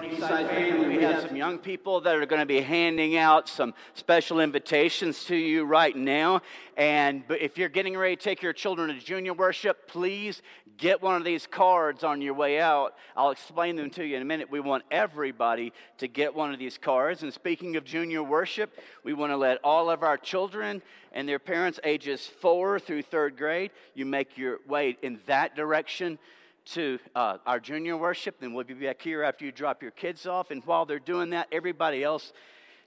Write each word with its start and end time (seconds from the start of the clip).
Family, 0.00 0.96
we 0.96 1.02
have 1.02 1.20
some 1.20 1.36
young 1.36 1.58
people 1.58 2.00
that 2.00 2.14
are 2.14 2.24
going 2.24 2.40
to 2.40 2.46
be 2.46 2.62
handing 2.62 3.18
out 3.18 3.50
some 3.50 3.74
special 3.92 4.40
invitations 4.40 5.24
to 5.24 5.36
you 5.36 5.64
right 5.64 5.94
now. 5.94 6.40
And 6.78 7.22
if 7.28 7.58
you're 7.58 7.68
getting 7.68 7.98
ready 7.98 8.16
to 8.16 8.22
take 8.22 8.40
your 8.40 8.54
children 8.54 8.88
to 8.88 8.98
junior 8.98 9.34
worship, 9.34 9.88
please 9.88 10.40
get 10.78 11.02
one 11.02 11.16
of 11.16 11.24
these 11.24 11.46
cards 11.46 12.02
on 12.02 12.22
your 12.22 12.32
way 12.32 12.58
out. 12.58 12.94
I'll 13.14 13.30
explain 13.30 13.76
them 13.76 13.90
to 13.90 14.04
you 14.06 14.16
in 14.16 14.22
a 14.22 14.24
minute. 14.24 14.50
We 14.50 14.60
want 14.60 14.84
everybody 14.90 15.70
to 15.98 16.08
get 16.08 16.34
one 16.34 16.50
of 16.50 16.58
these 16.58 16.78
cards. 16.78 17.22
And 17.22 17.30
speaking 17.30 17.76
of 17.76 17.84
junior 17.84 18.22
worship, 18.22 18.78
we 19.04 19.12
want 19.12 19.32
to 19.32 19.36
let 19.36 19.58
all 19.62 19.90
of 19.90 20.02
our 20.02 20.16
children 20.16 20.80
and 21.12 21.28
their 21.28 21.38
parents, 21.38 21.78
ages 21.84 22.26
four 22.26 22.78
through 22.78 23.02
third 23.02 23.36
grade, 23.36 23.70
you 23.94 24.06
make 24.06 24.38
your 24.38 24.60
way 24.66 24.96
in 25.02 25.20
that 25.26 25.56
direction 25.56 26.18
to 26.66 26.98
uh, 27.14 27.38
our 27.46 27.60
junior 27.60 27.96
worship. 27.96 28.40
Then 28.40 28.52
we'll 28.52 28.64
be 28.64 28.74
back 28.74 29.02
here 29.02 29.22
after 29.22 29.44
you 29.44 29.52
drop 29.52 29.82
your 29.82 29.90
kids 29.90 30.26
off. 30.26 30.50
And 30.50 30.64
while 30.64 30.84
they're 30.84 30.98
doing 30.98 31.30
that, 31.30 31.48
everybody 31.52 32.02
else, 32.02 32.32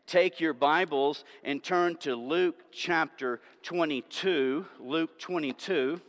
take 0.08 0.40
your 0.40 0.54
Bibles 0.54 1.24
and 1.44 1.64
turn 1.64 1.96
to 1.98 2.16
Luke 2.16 2.56
chapter 2.72 3.42
22. 3.64 4.66
Luke 4.80 5.20
22. 5.20 6.02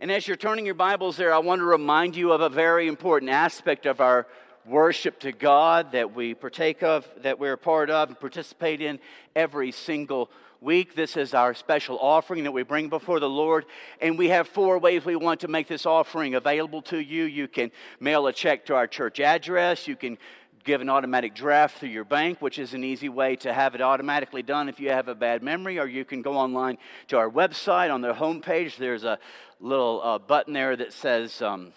And 0.00 0.10
as 0.10 0.26
you're 0.26 0.36
turning 0.36 0.64
your 0.64 0.74
Bibles 0.74 1.16
there, 1.16 1.32
I 1.32 1.38
want 1.38 1.60
to 1.60 1.66
remind 1.66 2.16
you 2.16 2.32
of 2.32 2.40
a 2.40 2.48
very 2.48 2.88
important 2.88 3.30
aspect 3.30 3.84
of 3.84 4.00
our 4.00 4.26
worship 4.64 5.18
to 5.20 5.32
God 5.32 5.92
that 5.92 6.14
we 6.14 6.34
partake 6.34 6.82
of, 6.82 7.08
that 7.22 7.38
we're 7.38 7.54
a 7.54 7.58
part 7.58 7.90
of, 7.90 8.08
and 8.08 8.18
participate 8.18 8.80
in 8.80 8.98
every 9.34 9.72
single 9.72 10.30
week. 10.60 10.94
This 10.94 11.16
is 11.16 11.34
our 11.34 11.54
special 11.54 11.98
offering 11.98 12.44
that 12.44 12.52
we 12.52 12.62
bring 12.62 12.88
before 12.88 13.20
the 13.20 13.28
Lord. 13.28 13.64
And 14.00 14.18
we 14.18 14.28
have 14.28 14.48
four 14.48 14.78
ways 14.78 15.04
we 15.04 15.16
want 15.16 15.40
to 15.40 15.48
make 15.48 15.68
this 15.68 15.86
offering 15.86 16.34
available 16.34 16.82
to 16.82 16.98
you. 16.98 17.24
You 17.24 17.48
can 17.48 17.70
mail 17.98 18.26
a 18.26 18.32
check 18.32 18.66
to 18.66 18.74
our 18.74 18.86
church 18.86 19.20
address. 19.20 19.88
You 19.88 19.96
can 19.96 20.18
give 20.64 20.80
an 20.80 20.90
automatic 20.90 21.34
draft 21.34 21.78
through 21.78 21.88
your 21.88 22.04
bank, 22.04 22.42
which 22.42 22.58
is 22.58 22.74
an 22.74 22.84
easy 22.84 23.08
way 23.08 23.36
to 23.36 23.52
have 23.52 23.74
it 23.74 23.80
automatically 23.80 24.42
done 24.42 24.68
if 24.68 24.78
you 24.78 24.90
have 24.90 25.08
a 25.08 25.14
bad 25.14 25.42
memory, 25.42 25.78
or 25.78 25.86
you 25.86 26.04
can 26.04 26.20
go 26.20 26.36
online 26.36 26.76
to 27.08 27.16
our 27.16 27.30
website. 27.30 27.92
On 27.92 28.02
the 28.02 28.12
homepage, 28.12 28.76
there's 28.76 29.04
a 29.04 29.18
little 29.58 30.02
uh, 30.02 30.18
button 30.18 30.52
there 30.52 30.76
that 30.76 30.92
says 30.92 31.40
um, 31.40 31.72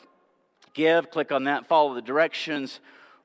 Give. 0.73 1.09
Click 1.11 1.31
on 1.31 1.45
that, 1.45 1.67
follow 1.67 1.93
the 1.93 2.01
directions. 2.01 2.79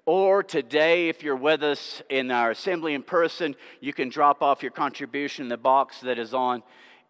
Or 0.08 0.42
today, 0.42 1.10
if 1.10 1.22
you're 1.22 1.36
with 1.36 1.62
us 1.62 2.00
in 2.08 2.30
our 2.30 2.52
assembly 2.52 2.94
in 2.94 3.02
person, 3.02 3.54
you 3.78 3.92
can 3.92 4.08
drop 4.08 4.42
off 4.42 4.62
your 4.62 4.72
contribution 4.72 5.42
in 5.42 5.48
the 5.50 5.58
box 5.58 6.00
that 6.00 6.18
is 6.18 6.32
on 6.32 6.62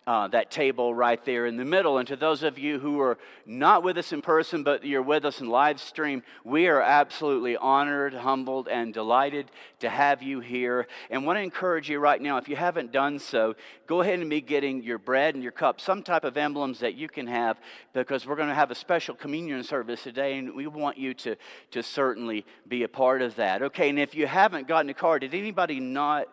uh, 0.08 0.26
that 0.26 0.50
table 0.50 0.94
right 0.94 1.22
there 1.26 1.44
in 1.44 1.58
the 1.58 1.66
middle. 1.66 1.98
And 1.98 2.08
to 2.08 2.16
those 2.16 2.42
of 2.42 2.58
you 2.58 2.78
who 2.78 2.98
are 2.98 3.18
not 3.44 3.82
with 3.82 3.98
us 3.98 4.10
in 4.10 4.22
person, 4.22 4.62
but 4.62 4.82
you're 4.82 5.02
with 5.02 5.26
us 5.26 5.42
in 5.42 5.50
live 5.50 5.78
stream, 5.78 6.22
we 6.44 6.66
are 6.66 6.80
absolutely 6.80 7.58
honored, 7.58 8.14
humbled, 8.14 8.68
and 8.68 8.94
delighted 8.94 9.50
to 9.80 9.90
have 9.90 10.22
you 10.22 10.40
here. 10.40 10.86
And 11.10 11.26
want 11.26 11.36
to 11.36 11.42
encourage 11.42 11.90
you 11.90 11.98
right 11.98 12.22
now, 12.22 12.38
if 12.38 12.48
you 12.48 12.56
haven't 12.56 12.90
done 12.90 13.18
so, 13.18 13.54
go 13.86 14.00
ahead 14.00 14.18
and 14.18 14.30
be 14.30 14.40
getting 14.40 14.82
your 14.82 14.96
bread 14.96 15.34
and 15.34 15.42
your 15.42 15.52
cup, 15.52 15.78
some 15.78 16.02
type 16.02 16.24
of 16.24 16.38
emblems 16.38 16.78
that 16.78 16.94
you 16.94 17.10
can 17.10 17.26
have, 17.26 17.60
because 17.92 18.26
we're 18.26 18.36
going 18.36 18.48
to 18.48 18.54
have 18.54 18.70
a 18.70 18.74
special 18.74 19.14
communion 19.14 19.62
service 19.62 20.02
today, 20.02 20.38
and 20.38 20.54
we 20.54 20.66
want 20.66 20.96
you 20.96 21.12
to, 21.12 21.36
to 21.72 21.82
certainly 21.82 22.46
be 22.66 22.82
a 22.82 22.88
part 22.88 23.20
of 23.20 23.36
that. 23.36 23.60
Okay, 23.60 23.90
and 23.90 23.98
if 23.98 24.14
you 24.14 24.26
haven't 24.26 24.66
gotten 24.66 24.88
a 24.88 24.94
card, 24.94 25.20
did 25.20 25.34
anybody 25.34 25.80
not 25.80 26.28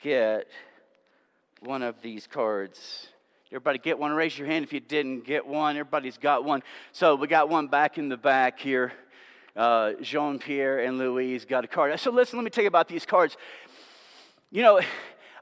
get 0.00 0.48
one 1.60 1.82
of 1.82 2.00
these 2.02 2.26
cards. 2.26 3.08
Everybody 3.50 3.78
get 3.78 3.98
one? 3.98 4.12
Raise 4.12 4.38
your 4.38 4.46
hand 4.46 4.64
if 4.64 4.72
you 4.72 4.80
didn't 4.80 5.24
get 5.24 5.46
one. 5.46 5.76
Everybody's 5.76 6.18
got 6.18 6.44
one. 6.44 6.62
So 6.92 7.14
we 7.14 7.26
got 7.28 7.48
one 7.48 7.68
back 7.68 7.98
in 7.98 8.08
the 8.08 8.16
back 8.16 8.60
here. 8.60 8.92
Uh, 9.56 9.92
Jean 10.02 10.38
Pierre 10.38 10.80
and 10.80 10.98
Louise 10.98 11.44
got 11.44 11.64
a 11.64 11.66
card. 11.66 11.98
So 11.98 12.10
listen, 12.10 12.38
let 12.38 12.44
me 12.44 12.50
tell 12.50 12.62
you 12.62 12.68
about 12.68 12.88
these 12.88 13.06
cards. 13.06 13.36
You 14.50 14.62
know, 14.62 14.80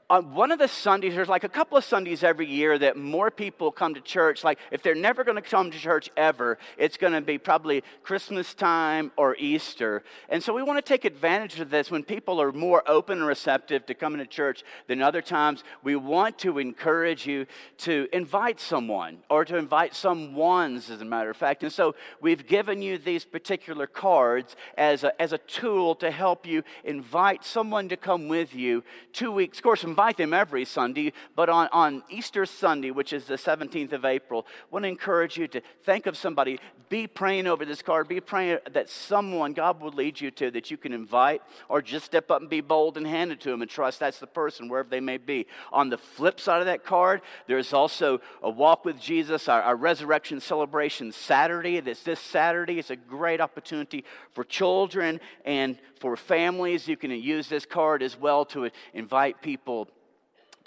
on 0.09 0.33
one 0.33 0.51
of 0.51 0.59
the 0.59 0.69
Sundays, 0.69 1.15
there's 1.15 1.27
like 1.27 1.43
a 1.43 1.49
couple 1.49 1.77
of 1.77 1.83
Sundays 1.83 2.23
every 2.23 2.47
year 2.47 2.77
that 2.77 2.95
more 2.95 3.29
people 3.29 3.71
come 3.73 3.93
to 3.93 3.99
church. 3.99 4.41
Like, 4.41 4.57
if 4.71 4.81
they're 4.81 4.95
never 4.95 5.25
going 5.25 5.35
to 5.35 5.41
come 5.41 5.69
to 5.69 5.77
church 5.77 6.09
ever, 6.15 6.57
it's 6.77 6.95
going 6.95 7.11
to 7.11 7.19
be 7.19 7.37
probably 7.37 7.83
Christmas 8.03 8.53
time 8.53 9.11
or 9.17 9.35
Easter. 9.37 10.03
And 10.29 10.41
so 10.41 10.53
we 10.53 10.63
want 10.63 10.77
to 10.77 10.87
take 10.87 11.03
advantage 11.03 11.59
of 11.59 11.69
this 11.69 11.91
when 11.91 12.03
people 12.03 12.41
are 12.41 12.53
more 12.53 12.83
open 12.87 13.17
and 13.17 13.27
receptive 13.27 13.85
to 13.87 13.93
coming 13.93 14.19
to 14.19 14.25
church 14.25 14.63
than 14.87 15.01
other 15.01 15.21
times. 15.21 15.65
We 15.83 15.97
want 15.97 16.37
to 16.39 16.57
encourage 16.57 17.27
you 17.27 17.45
to 17.79 18.07
invite 18.13 18.61
someone 18.61 19.17
or 19.29 19.43
to 19.43 19.57
invite 19.57 19.93
some 19.93 20.35
ones, 20.35 20.89
as 20.89 21.01
a 21.01 21.05
matter 21.05 21.29
of 21.29 21.35
fact. 21.35 21.63
And 21.63 21.71
so 21.71 21.95
we've 22.21 22.47
given 22.47 22.81
you 22.81 22.97
these 22.97 23.25
particular 23.25 23.87
cards 23.87 24.55
as 24.77 25.03
a, 25.03 25.21
as 25.21 25.33
a 25.33 25.37
tool 25.37 25.95
to 25.95 26.11
help 26.11 26.45
you 26.45 26.63
invite 26.85 27.43
someone 27.43 27.89
to 27.89 27.97
come 27.97 28.29
with 28.29 28.55
you 28.55 28.85
two 29.11 29.33
weeks. 29.33 29.57
Of 29.57 29.63
course, 29.65 29.83
invite 29.97 30.17
them 30.17 30.31
every 30.31 30.63
Sunday, 30.63 31.11
but 31.35 31.49
on, 31.49 31.67
on 31.71 32.03
Easter 32.07 32.45
Sunday, 32.45 32.91
which 32.91 33.11
is 33.11 33.25
the 33.25 33.33
17th 33.33 33.93
of 33.93 34.05
April, 34.05 34.45
I 34.47 34.65
want 34.69 34.83
to 34.83 34.89
encourage 34.89 35.37
you 35.37 35.47
to 35.47 35.61
think 35.85 36.05
of 36.05 36.15
somebody. 36.15 36.59
Be 36.87 37.07
praying 37.07 37.47
over 37.47 37.65
this 37.65 37.81
card. 37.81 38.07
Be 38.07 38.21
praying 38.21 38.59
that 38.71 38.89
someone 38.89 39.53
God 39.53 39.81
will 39.81 39.91
lead 39.91 40.21
you 40.21 40.29
to 40.29 40.51
that 40.51 40.69
you 40.69 40.77
can 40.77 40.93
invite, 40.93 41.41
or 41.67 41.81
just 41.81 42.05
step 42.05 42.29
up 42.29 42.41
and 42.41 42.49
be 42.49 42.61
bold 42.61 42.95
and 42.95 43.07
hand 43.07 43.31
it 43.31 43.41
to 43.41 43.49
them 43.49 43.63
and 43.63 43.71
trust 43.71 43.99
that's 43.99 44.19
the 44.19 44.27
person, 44.27 44.69
wherever 44.69 44.87
they 44.87 44.99
may 44.99 45.17
be. 45.17 45.47
On 45.73 45.89
the 45.89 45.97
flip 45.97 46.39
side 46.39 46.59
of 46.59 46.67
that 46.67 46.85
card, 46.85 47.21
there's 47.47 47.73
also 47.73 48.21
a 48.43 48.51
walk 48.51 48.85
with 48.85 48.99
Jesus, 48.99 49.49
our, 49.49 49.63
our 49.63 49.75
resurrection 49.75 50.39
celebration 50.39 51.11
Saturday. 51.11 51.79
That's 51.79 52.03
this 52.03 52.19
Saturday. 52.19 52.77
It's 52.77 52.91
a 52.91 52.95
great 52.95 53.41
opportunity 53.41 54.05
for 54.31 54.43
children 54.43 55.19
and 55.43 55.79
for 55.99 56.15
families. 56.15 56.87
You 56.87 56.97
can 56.97 57.11
use 57.11 57.49
this 57.49 57.65
card 57.65 58.01
as 58.01 58.17
well 58.17 58.45
to 58.45 58.69
invite 58.93 59.41
people 59.41 59.87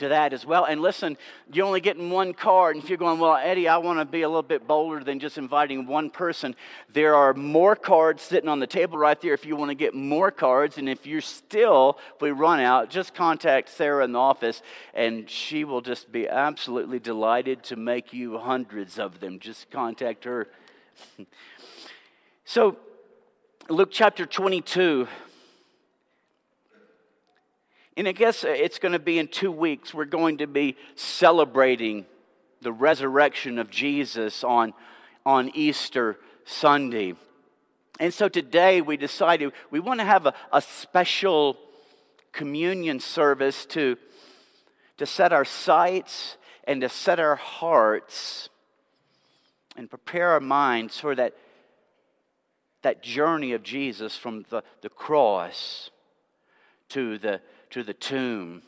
to 0.00 0.08
that 0.08 0.32
as 0.32 0.44
well. 0.44 0.64
And 0.64 0.82
listen, 0.82 1.16
you're 1.52 1.66
only 1.66 1.80
getting 1.80 2.10
one 2.10 2.34
card. 2.34 2.74
And 2.74 2.82
if 2.82 2.90
you're 2.90 2.98
going, 2.98 3.20
well, 3.20 3.36
Eddie, 3.36 3.68
I 3.68 3.76
want 3.78 3.98
to 4.00 4.04
be 4.04 4.22
a 4.22 4.28
little 4.28 4.42
bit 4.42 4.66
bolder 4.66 5.04
than 5.04 5.20
just 5.20 5.38
inviting 5.38 5.86
one 5.86 6.10
person, 6.10 6.56
there 6.92 7.14
are 7.14 7.32
more 7.32 7.76
cards 7.76 8.22
sitting 8.22 8.48
on 8.48 8.58
the 8.58 8.66
table 8.66 8.98
right 8.98 9.20
there 9.20 9.34
if 9.34 9.46
you 9.46 9.56
want 9.56 9.70
to 9.70 9.74
get 9.74 9.94
more 9.94 10.30
cards. 10.30 10.78
And 10.78 10.88
if 10.88 11.06
you're 11.06 11.20
still, 11.20 11.98
if 12.14 12.22
we 12.22 12.32
run 12.32 12.60
out, 12.60 12.90
just 12.90 13.14
contact 13.14 13.68
Sarah 13.68 14.04
in 14.04 14.12
the 14.12 14.18
office, 14.18 14.62
and 14.94 15.30
she 15.30 15.64
will 15.64 15.82
just 15.82 16.10
be 16.10 16.26
absolutely 16.26 16.98
delighted 16.98 17.62
to 17.64 17.76
make 17.76 18.12
you 18.12 18.38
hundreds 18.38 18.98
of 18.98 19.20
them. 19.20 19.38
Just 19.38 19.70
contact 19.70 20.24
her. 20.24 20.48
so, 22.44 22.76
Luke 23.70 23.90
chapter 23.92 24.26
22. 24.26 25.06
And 27.96 28.08
I 28.08 28.12
guess 28.12 28.42
it's 28.42 28.80
going 28.80 28.94
to 28.94 28.98
be 28.98 29.16
in 29.16 29.28
two 29.28 29.52
weeks. 29.52 29.94
We're 29.94 30.06
going 30.06 30.38
to 30.38 30.48
be 30.48 30.76
celebrating 30.96 32.04
the 32.62 32.72
resurrection 32.72 33.60
of 33.60 33.70
Jesus 33.70 34.42
on, 34.42 34.74
on 35.24 35.52
Easter 35.54 36.18
Sunday. 36.44 37.14
And 38.00 38.12
so 38.12 38.28
today 38.28 38.80
we 38.80 38.96
decided 38.96 39.52
we 39.70 39.78
want 39.78 40.00
to 40.00 40.04
have 40.04 40.26
a, 40.26 40.34
a 40.52 40.60
special 40.60 41.56
communion 42.32 42.98
service 42.98 43.66
to, 43.66 43.96
to 44.96 45.06
set 45.06 45.32
our 45.32 45.44
sights 45.44 46.38
and 46.64 46.80
to 46.80 46.88
set 46.88 47.20
our 47.20 47.36
hearts 47.36 48.48
and 49.76 49.88
prepare 49.88 50.30
our 50.30 50.40
minds 50.40 50.98
for 50.98 51.14
that, 51.14 51.36
that 52.82 53.02
journey 53.02 53.52
of 53.52 53.62
Jesus 53.62 54.16
from 54.16 54.44
the, 54.50 54.62
the 54.82 54.88
cross 54.88 55.90
to 56.90 57.18
the 57.18 57.40
to 57.70 57.82
the 57.82 57.94
tomb. 57.94 58.62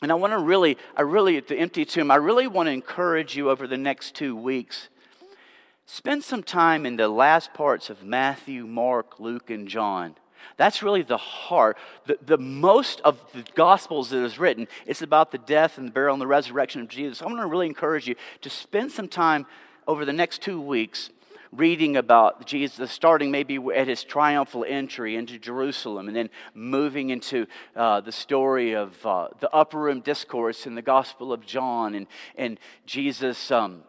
And 0.00 0.12
I 0.12 0.14
want 0.14 0.32
to 0.32 0.38
really, 0.38 0.78
I 0.96 1.02
really, 1.02 1.36
at 1.36 1.48
the 1.48 1.56
empty 1.56 1.84
tomb, 1.84 2.10
I 2.10 2.16
really 2.16 2.46
want 2.46 2.68
to 2.68 2.72
encourage 2.72 3.36
you 3.36 3.50
over 3.50 3.66
the 3.66 3.76
next 3.76 4.14
two 4.14 4.36
weeks. 4.36 4.88
Spend 5.86 6.22
some 6.22 6.42
time 6.42 6.86
in 6.86 6.96
the 6.96 7.08
last 7.08 7.52
parts 7.52 7.90
of 7.90 8.04
Matthew, 8.04 8.66
Mark, 8.66 9.18
Luke, 9.18 9.50
and 9.50 9.66
John. 9.66 10.14
That's 10.56 10.82
really 10.82 11.02
the 11.02 11.16
heart. 11.16 11.78
The, 12.06 12.18
the 12.24 12.38
most 12.38 13.00
of 13.00 13.20
the 13.32 13.44
Gospels 13.54 14.10
that 14.10 14.22
is 14.22 14.38
written, 14.38 14.68
it's 14.86 15.02
about 15.02 15.32
the 15.32 15.38
death 15.38 15.78
and 15.78 15.88
the 15.88 15.92
burial 15.92 16.14
and 16.14 16.22
the 16.22 16.26
resurrection 16.26 16.82
of 16.82 16.88
Jesus. 16.88 17.20
I 17.20 17.26
want 17.26 17.38
to 17.38 17.46
really 17.46 17.66
encourage 17.66 18.06
you 18.06 18.14
to 18.42 18.50
spend 18.50 18.92
some 18.92 19.08
time 19.08 19.46
over 19.86 20.04
the 20.04 20.12
next 20.12 20.42
two 20.42 20.60
weeks 20.60 21.10
reading 21.52 21.96
about 21.96 22.46
Jesus, 22.46 22.90
starting 22.90 23.30
maybe 23.30 23.58
at 23.74 23.88
his 23.88 24.04
triumphal 24.04 24.64
entry 24.68 25.16
into 25.16 25.38
Jerusalem, 25.38 26.08
and 26.08 26.16
then 26.16 26.30
moving 26.54 27.10
into 27.10 27.46
uh, 27.74 28.00
the 28.00 28.12
story 28.12 28.74
of 28.74 29.04
uh, 29.04 29.28
the 29.40 29.50
upper 29.54 29.78
room 29.78 30.00
discourse 30.00 30.66
in 30.66 30.74
the 30.74 30.82
Gospel 30.82 31.32
of 31.32 31.44
John, 31.46 31.94
and, 31.94 32.06
and 32.36 32.58
Jesus. 32.86 33.50
Um, 33.50 33.82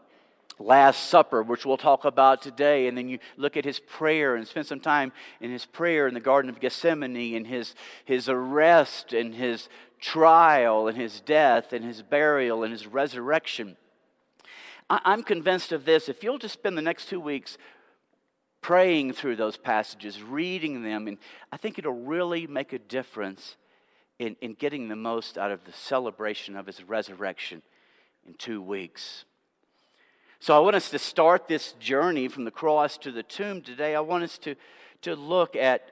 Last 0.61 1.07
Supper, 1.07 1.41
which 1.41 1.65
we'll 1.65 1.77
talk 1.77 2.03
about 2.03 2.41
today, 2.41 2.89
and 2.89 2.97
then 2.97 3.07
you 3.07 3.19
look 3.37 3.55
at 3.55 3.63
his 3.63 3.79
prayer 3.79 4.35
and 4.35 4.45
spend 4.45 4.67
some 4.67 4.81
time 4.81 5.13
in 5.39 5.51
his 5.51 5.65
prayer 5.65 6.05
in 6.05 6.13
the 6.13 6.19
Garden 6.19 6.49
of 6.49 6.59
Gethsemane, 6.59 7.33
and 7.33 7.47
his, 7.47 7.75
his 8.03 8.27
arrest, 8.27 9.13
and 9.13 9.33
his 9.33 9.69
trial, 10.01 10.89
and 10.89 10.97
his 10.97 11.21
death, 11.21 11.71
and 11.71 11.85
his 11.85 12.01
burial, 12.01 12.63
and 12.63 12.73
his 12.73 12.87
resurrection. 12.87 13.77
I'm 14.89 15.23
convinced 15.23 15.71
of 15.71 15.85
this. 15.85 16.09
If 16.09 16.23
you'll 16.23 16.39
just 16.39 16.53
spend 16.53 16.77
the 16.77 16.81
next 16.81 17.09
two 17.09 17.19
weeks 17.19 17.57
praying 18.61 19.13
through 19.13 19.35
those 19.35 19.55
passages, 19.55 20.21
reading 20.21 20.83
them, 20.83 21.07
and 21.07 21.17
I 21.51 21.57
think 21.57 21.77
it'll 21.77 21.93
really 21.93 22.47
make 22.47 22.73
a 22.73 22.79
difference 22.79 23.55
in, 24.17 24.35
in 24.41 24.53
getting 24.53 24.87
the 24.87 24.95
most 24.95 25.37
out 25.37 25.51
of 25.51 25.63
the 25.65 25.71
celebration 25.71 26.55
of 26.55 26.65
his 26.65 26.83
resurrection 26.83 27.61
in 28.27 28.33
two 28.33 28.61
weeks. 28.61 29.25
So 30.39 30.55
I 30.55 30.59
want 30.59 30.75
us 30.75 30.89
to 30.89 30.99
start 30.99 31.47
this 31.47 31.73
journey 31.73 32.27
from 32.27 32.45
the 32.45 32.51
cross 32.51 32.97
to 32.99 33.11
the 33.11 33.23
tomb 33.23 33.61
today. 33.61 33.95
I 33.95 33.99
want 33.99 34.23
us 34.23 34.37
to, 34.39 34.55
to 35.01 35.15
look 35.15 35.55
at 35.55 35.91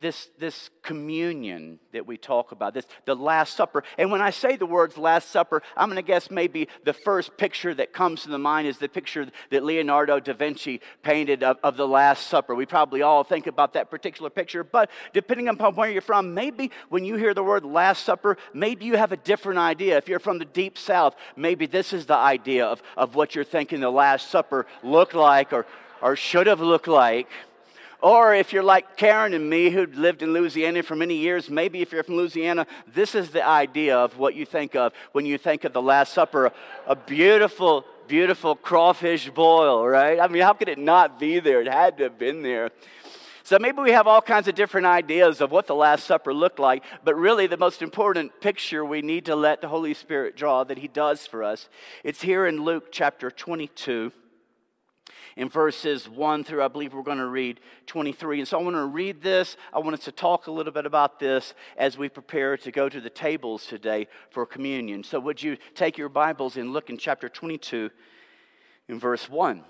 this, 0.00 0.30
this 0.38 0.70
communion 0.82 1.78
that 1.92 2.06
we 2.06 2.16
talk 2.16 2.52
about, 2.52 2.72
this 2.72 2.86
the 3.04 3.14
Last 3.14 3.54
Supper. 3.54 3.84
And 3.98 4.10
when 4.10 4.22
I 4.22 4.30
say 4.30 4.56
the 4.56 4.66
words 4.66 4.96
Last 4.96 5.30
Supper, 5.30 5.62
I'm 5.76 5.88
going 5.88 5.96
to 5.96 6.02
guess 6.02 6.30
maybe 6.30 6.68
the 6.84 6.94
first 6.94 7.36
picture 7.36 7.74
that 7.74 7.92
comes 7.92 8.22
to 8.22 8.30
the 8.30 8.38
mind 8.38 8.66
is 8.66 8.78
the 8.78 8.88
picture 8.88 9.28
that 9.50 9.62
Leonardo 9.62 10.18
da 10.18 10.32
Vinci 10.32 10.80
painted 11.02 11.42
of, 11.42 11.58
of 11.62 11.76
the 11.76 11.86
Last 11.86 12.28
Supper. 12.28 12.54
We 12.54 12.64
probably 12.64 13.02
all 13.02 13.24
think 13.24 13.46
about 13.46 13.74
that 13.74 13.90
particular 13.90 14.30
picture, 14.30 14.64
but 14.64 14.90
depending 15.12 15.48
upon 15.48 15.74
where 15.74 15.90
you're 15.90 16.00
from, 16.00 16.32
maybe 16.32 16.70
when 16.88 17.04
you 17.04 17.16
hear 17.16 17.34
the 17.34 17.44
word 17.44 17.64
Last 17.64 18.04
Supper, 18.04 18.38
maybe 18.54 18.86
you 18.86 18.96
have 18.96 19.12
a 19.12 19.18
different 19.18 19.58
idea. 19.58 19.98
If 19.98 20.08
you're 20.08 20.18
from 20.18 20.38
the 20.38 20.46
deep 20.46 20.78
south, 20.78 21.14
maybe 21.36 21.66
this 21.66 21.92
is 21.92 22.06
the 22.06 22.16
idea 22.16 22.64
of, 22.64 22.82
of 22.96 23.14
what 23.14 23.34
you're 23.34 23.44
thinking 23.44 23.80
the 23.80 23.90
Last 23.90 24.30
Supper 24.30 24.66
looked 24.82 25.14
like 25.14 25.52
or, 25.52 25.66
or 26.00 26.16
should 26.16 26.46
have 26.46 26.60
looked 26.60 26.88
like. 26.88 27.28
Or 28.02 28.34
if 28.34 28.52
you're 28.52 28.62
like 28.62 28.96
Karen 28.96 29.34
and 29.34 29.48
me, 29.50 29.68
who 29.70 29.86
lived 29.86 30.22
in 30.22 30.32
Louisiana 30.32 30.82
for 30.82 30.96
many 30.96 31.16
years, 31.16 31.50
maybe 31.50 31.82
if 31.82 31.92
you're 31.92 32.02
from 32.02 32.16
Louisiana, 32.16 32.66
this 32.92 33.14
is 33.14 33.30
the 33.30 33.46
idea 33.46 33.96
of 33.98 34.16
what 34.16 34.34
you 34.34 34.46
think 34.46 34.74
of 34.74 34.92
when 35.12 35.26
you 35.26 35.36
think 35.36 35.64
of 35.64 35.72
the 35.72 35.82
Last 35.82 36.14
Supper 36.14 36.52
a 36.86 36.96
beautiful, 36.96 37.84
beautiful 38.08 38.56
crawfish 38.56 39.28
boil, 39.30 39.86
right? 39.86 40.18
I 40.18 40.28
mean, 40.28 40.42
how 40.42 40.54
could 40.54 40.68
it 40.68 40.78
not 40.78 41.20
be 41.20 41.40
there? 41.40 41.60
It 41.60 41.68
had 41.68 41.98
to 41.98 42.04
have 42.04 42.18
been 42.18 42.42
there. 42.42 42.70
So 43.42 43.58
maybe 43.58 43.82
we 43.82 43.90
have 43.90 44.06
all 44.06 44.22
kinds 44.22 44.48
of 44.48 44.54
different 44.54 44.86
ideas 44.86 45.40
of 45.40 45.50
what 45.50 45.66
the 45.66 45.74
Last 45.74 46.04
Supper 46.04 46.32
looked 46.32 46.58
like, 46.58 46.84
but 47.04 47.16
really 47.16 47.46
the 47.46 47.56
most 47.56 47.82
important 47.82 48.40
picture 48.40 48.84
we 48.84 49.02
need 49.02 49.26
to 49.26 49.34
let 49.34 49.60
the 49.60 49.68
Holy 49.68 49.92
Spirit 49.92 50.36
draw 50.36 50.64
that 50.64 50.78
He 50.78 50.88
does 50.88 51.26
for 51.26 51.42
us. 51.42 51.68
It's 52.04 52.22
here 52.22 52.46
in 52.46 52.64
Luke 52.64 52.88
chapter 52.92 53.30
22 53.30 54.12
in 55.36 55.48
verses 55.48 56.08
1 56.08 56.44
through, 56.44 56.62
I 56.62 56.68
believe 56.68 56.92
we're 56.92 57.02
going 57.02 57.18
to 57.18 57.26
read 57.26 57.60
23. 57.86 58.40
And 58.40 58.48
so 58.48 58.58
I 58.58 58.62
want 58.62 58.76
to 58.76 58.84
read 58.84 59.22
this. 59.22 59.56
I 59.72 59.78
want 59.78 59.94
us 59.94 60.04
to 60.04 60.12
talk 60.12 60.46
a 60.46 60.50
little 60.50 60.72
bit 60.72 60.86
about 60.86 61.18
this 61.18 61.54
as 61.76 61.96
we 61.96 62.08
prepare 62.08 62.56
to 62.56 62.70
go 62.70 62.88
to 62.88 63.00
the 63.00 63.10
tables 63.10 63.66
today 63.66 64.08
for 64.30 64.46
communion. 64.46 65.04
So 65.04 65.20
would 65.20 65.42
you 65.42 65.56
take 65.74 65.98
your 65.98 66.08
Bibles 66.08 66.56
and 66.56 66.72
look 66.72 66.90
in 66.90 66.98
chapter 66.98 67.28
22 67.28 67.90
in 68.88 68.98
verse 68.98 69.30
1. 69.30 69.62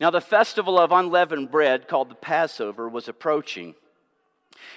Now, 0.00 0.10
the 0.10 0.20
festival 0.20 0.78
of 0.78 0.92
unleavened 0.92 1.50
bread, 1.50 1.88
called 1.88 2.08
the 2.08 2.14
Passover, 2.14 2.88
was 2.88 3.08
approaching. 3.08 3.74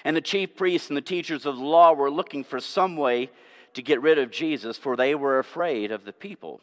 And 0.04 0.18
the 0.18 0.22
chief 0.22 0.56
priests 0.56 0.90
and 0.90 0.98
the 0.98 1.02
teachers 1.02 1.46
of 1.46 1.58
the 1.58 1.64
law 1.64 1.94
were 1.94 2.10
looking 2.10 2.44
for 2.44 2.60
some 2.60 2.98
way 2.98 3.30
to 3.74 3.84
get 3.84 4.02
rid 4.02 4.18
of 4.18 4.32
Jesus, 4.32 4.78
for 4.78 4.96
they 4.96 5.14
were 5.14 5.38
afraid 5.38 5.92
of 5.92 6.04
the 6.06 6.14
people. 6.14 6.62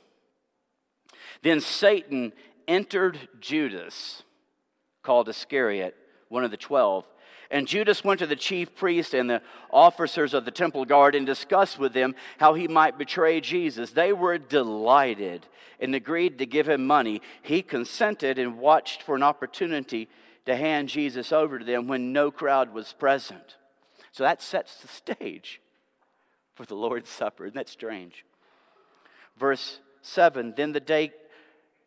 Then 1.43 1.61
Satan 1.61 2.33
entered 2.67 3.29
Judas, 3.41 4.23
called 5.03 5.29
Iscariot, 5.29 5.97
one 6.29 6.45
of 6.45 6.51
the 6.51 6.57
twelve. 6.57 7.09
And 7.51 7.67
Judas 7.67 8.05
went 8.05 8.21
to 8.21 8.27
the 8.27 8.37
chief 8.37 8.75
priest 8.75 9.15
and 9.15 9.31
the 9.31 9.41
officers 9.71 10.35
of 10.35 10.45
the 10.45 10.51
temple 10.51 10.85
guard 10.85 11.15
and 11.15 11.25
discussed 11.25 11.79
with 11.79 11.95
them 11.95 12.15
how 12.39 12.53
he 12.53 12.69
might 12.69 12.99
betray 12.99 13.41
Jesus. 13.41 13.93
They 13.93 14.13
were 14.13 14.37
delighted 14.37 15.47
and 15.81 15.95
agreed 15.95 16.39
to 16.39 16.47
give 16.47 16.69
him 16.69 16.87
money. 16.87 17.23
He 17.41 17.63
consented 17.63 18.39
and 18.39 18.59
watched 18.59 19.03
for 19.03 19.17
an 19.17 19.23
opportunity 19.23 20.11
to 20.45 20.57
hand 20.57 20.91
Jesus 20.91 21.33
over 21.33 21.59
to 21.59 21.65
them 21.65 21.89
when 21.89 22.13
no 22.13 22.31
crowd 22.31 22.75
was 22.75 22.93
present. 22.93 23.57
So 24.13 24.25
that 24.25 24.43
sets 24.43 24.83
the 24.83 24.89
stage 24.89 25.63
for 26.55 26.67
the 26.67 26.75
Lord's 26.75 27.09
Supper. 27.09 27.47
Isn't 27.47 27.57
that 27.57 27.69
strange? 27.71 28.27
Verse 29.39 29.81
7 30.09 30.55
Then 30.57 30.73
the 30.73 30.81
day 30.81 31.13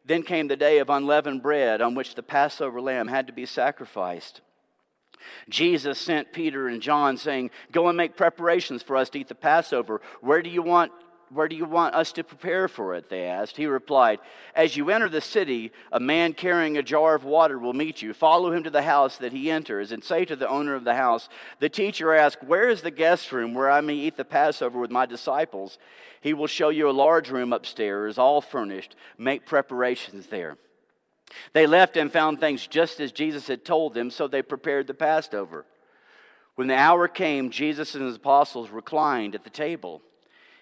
then 0.03 0.23
came 0.23 0.47
the 0.47 0.55
day 0.55 0.79
of 0.79 0.89
unleavened 0.89 1.43
bread 1.43 1.79
on 1.79 1.93
which 1.93 2.15
the 2.15 2.23
Passover 2.23 2.81
lamb 2.81 3.07
had 3.07 3.27
to 3.27 3.33
be 3.33 3.45
sacrificed. 3.45 4.41
Jesus 5.47 5.99
sent 5.99 6.33
Peter 6.33 6.67
and 6.67 6.81
John 6.81 7.17
saying, 7.17 7.51
Go 7.71 7.87
and 7.87 7.95
make 7.95 8.17
preparations 8.17 8.81
for 8.81 8.97
us 8.97 9.09
to 9.11 9.19
eat 9.19 9.27
the 9.27 9.35
Passover. 9.35 10.01
Where 10.21 10.41
do 10.41 10.49
you 10.49 10.63
want 10.63 10.91
where 11.33 11.47
do 11.47 11.55
you 11.55 11.63
want 11.63 11.95
us 11.95 12.11
to 12.13 12.25
prepare 12.25 12.67
for 12.67 12.93
it? 12.93 13.09
They 13.09 13.23
asked. 13.23 13.55
He 13.55 13.65
replied, 13.65 14.19
As 14.53 14.75
you 14.75 14.89
enter 14.89 15.07
the 15.07 15.21
city, 15.21 15.71
a 15.89 15.99
man 15.99 16.33
carrying 16.33 16.77
a 16.77 16.83
jar 16.83 17.15
of 17.15 17.23
water 17.23 17.57
will 17.57 17.71
meet 17.71 18.01
you. 18.01 18.13
Follow 18.13 18.51
him 18.51 18.63
to 18.63 18.69
the 18.69 18.81
house 18.81 19.15
that 19.17 19.31
he 19.31 19.49
enters, 19.49 19.93
and 19.93 20.03
say 20.03 20.25
to 20.25 20.35
the 20.35 20.49
owner 20.49 20.75
of 20.75 20.83
the 20.83 20.95
house, 20.95 21.29
The 21.59 21.69
teacher 21.69 22.13
asked, 22.13 22.43
Where 22.43 22.67
is 22.67 22.81
the 22.81 22.91
guest 22.91 23.31
room 23.31 23.53
where 23.53 23.71
I 23.71 23.79
may 23.79 23.93
eat 23.93 24.17
the 24.17 24.25
Passover 24.25 24.77
with 24.77 24.91
my 24.91 25.05
disciples? 25.05 25.77
He 26.21 26.33
will 26.33 26.47
show 26.47 26.69
you 26.69 26.89
a 26.89 26.91
large 26.91 27.29
room 27.29 27.51
upstairs, 27.51 28.17
all 28.17 28.41
furnished. 28.41 28.95
Make 29.17 29.45
preparations 29.45 30.27
there. 30.27 30.57
They 31.53 31.65
left 31.65 31.97
and 31.97 32.11
found 32.11 32.39
things 32.39 32.67
just 32.67 32.99
as 32.99 33.11
Jesus 33.11 33.47
had 33.47 33.65
told 33.65 33.93
them, 33.93 34.11
so 34.11 34.27
they 34.27 34.41
prepared 34.41 34.87
the 34.87 34.93
Passover. 34.93 35.65
When 36.55 36.67
the 36.67 36.75
hour 36.75 37.07
came, 37.07 37.49
Jesus 37.49 37.95
and 37.95 38.05
his 38.05 38.17
apostles 38.17 38.69
reclined 38.69 39.33
at 39.33 39.43
the 39.43 39.49
table. 39.49 40.01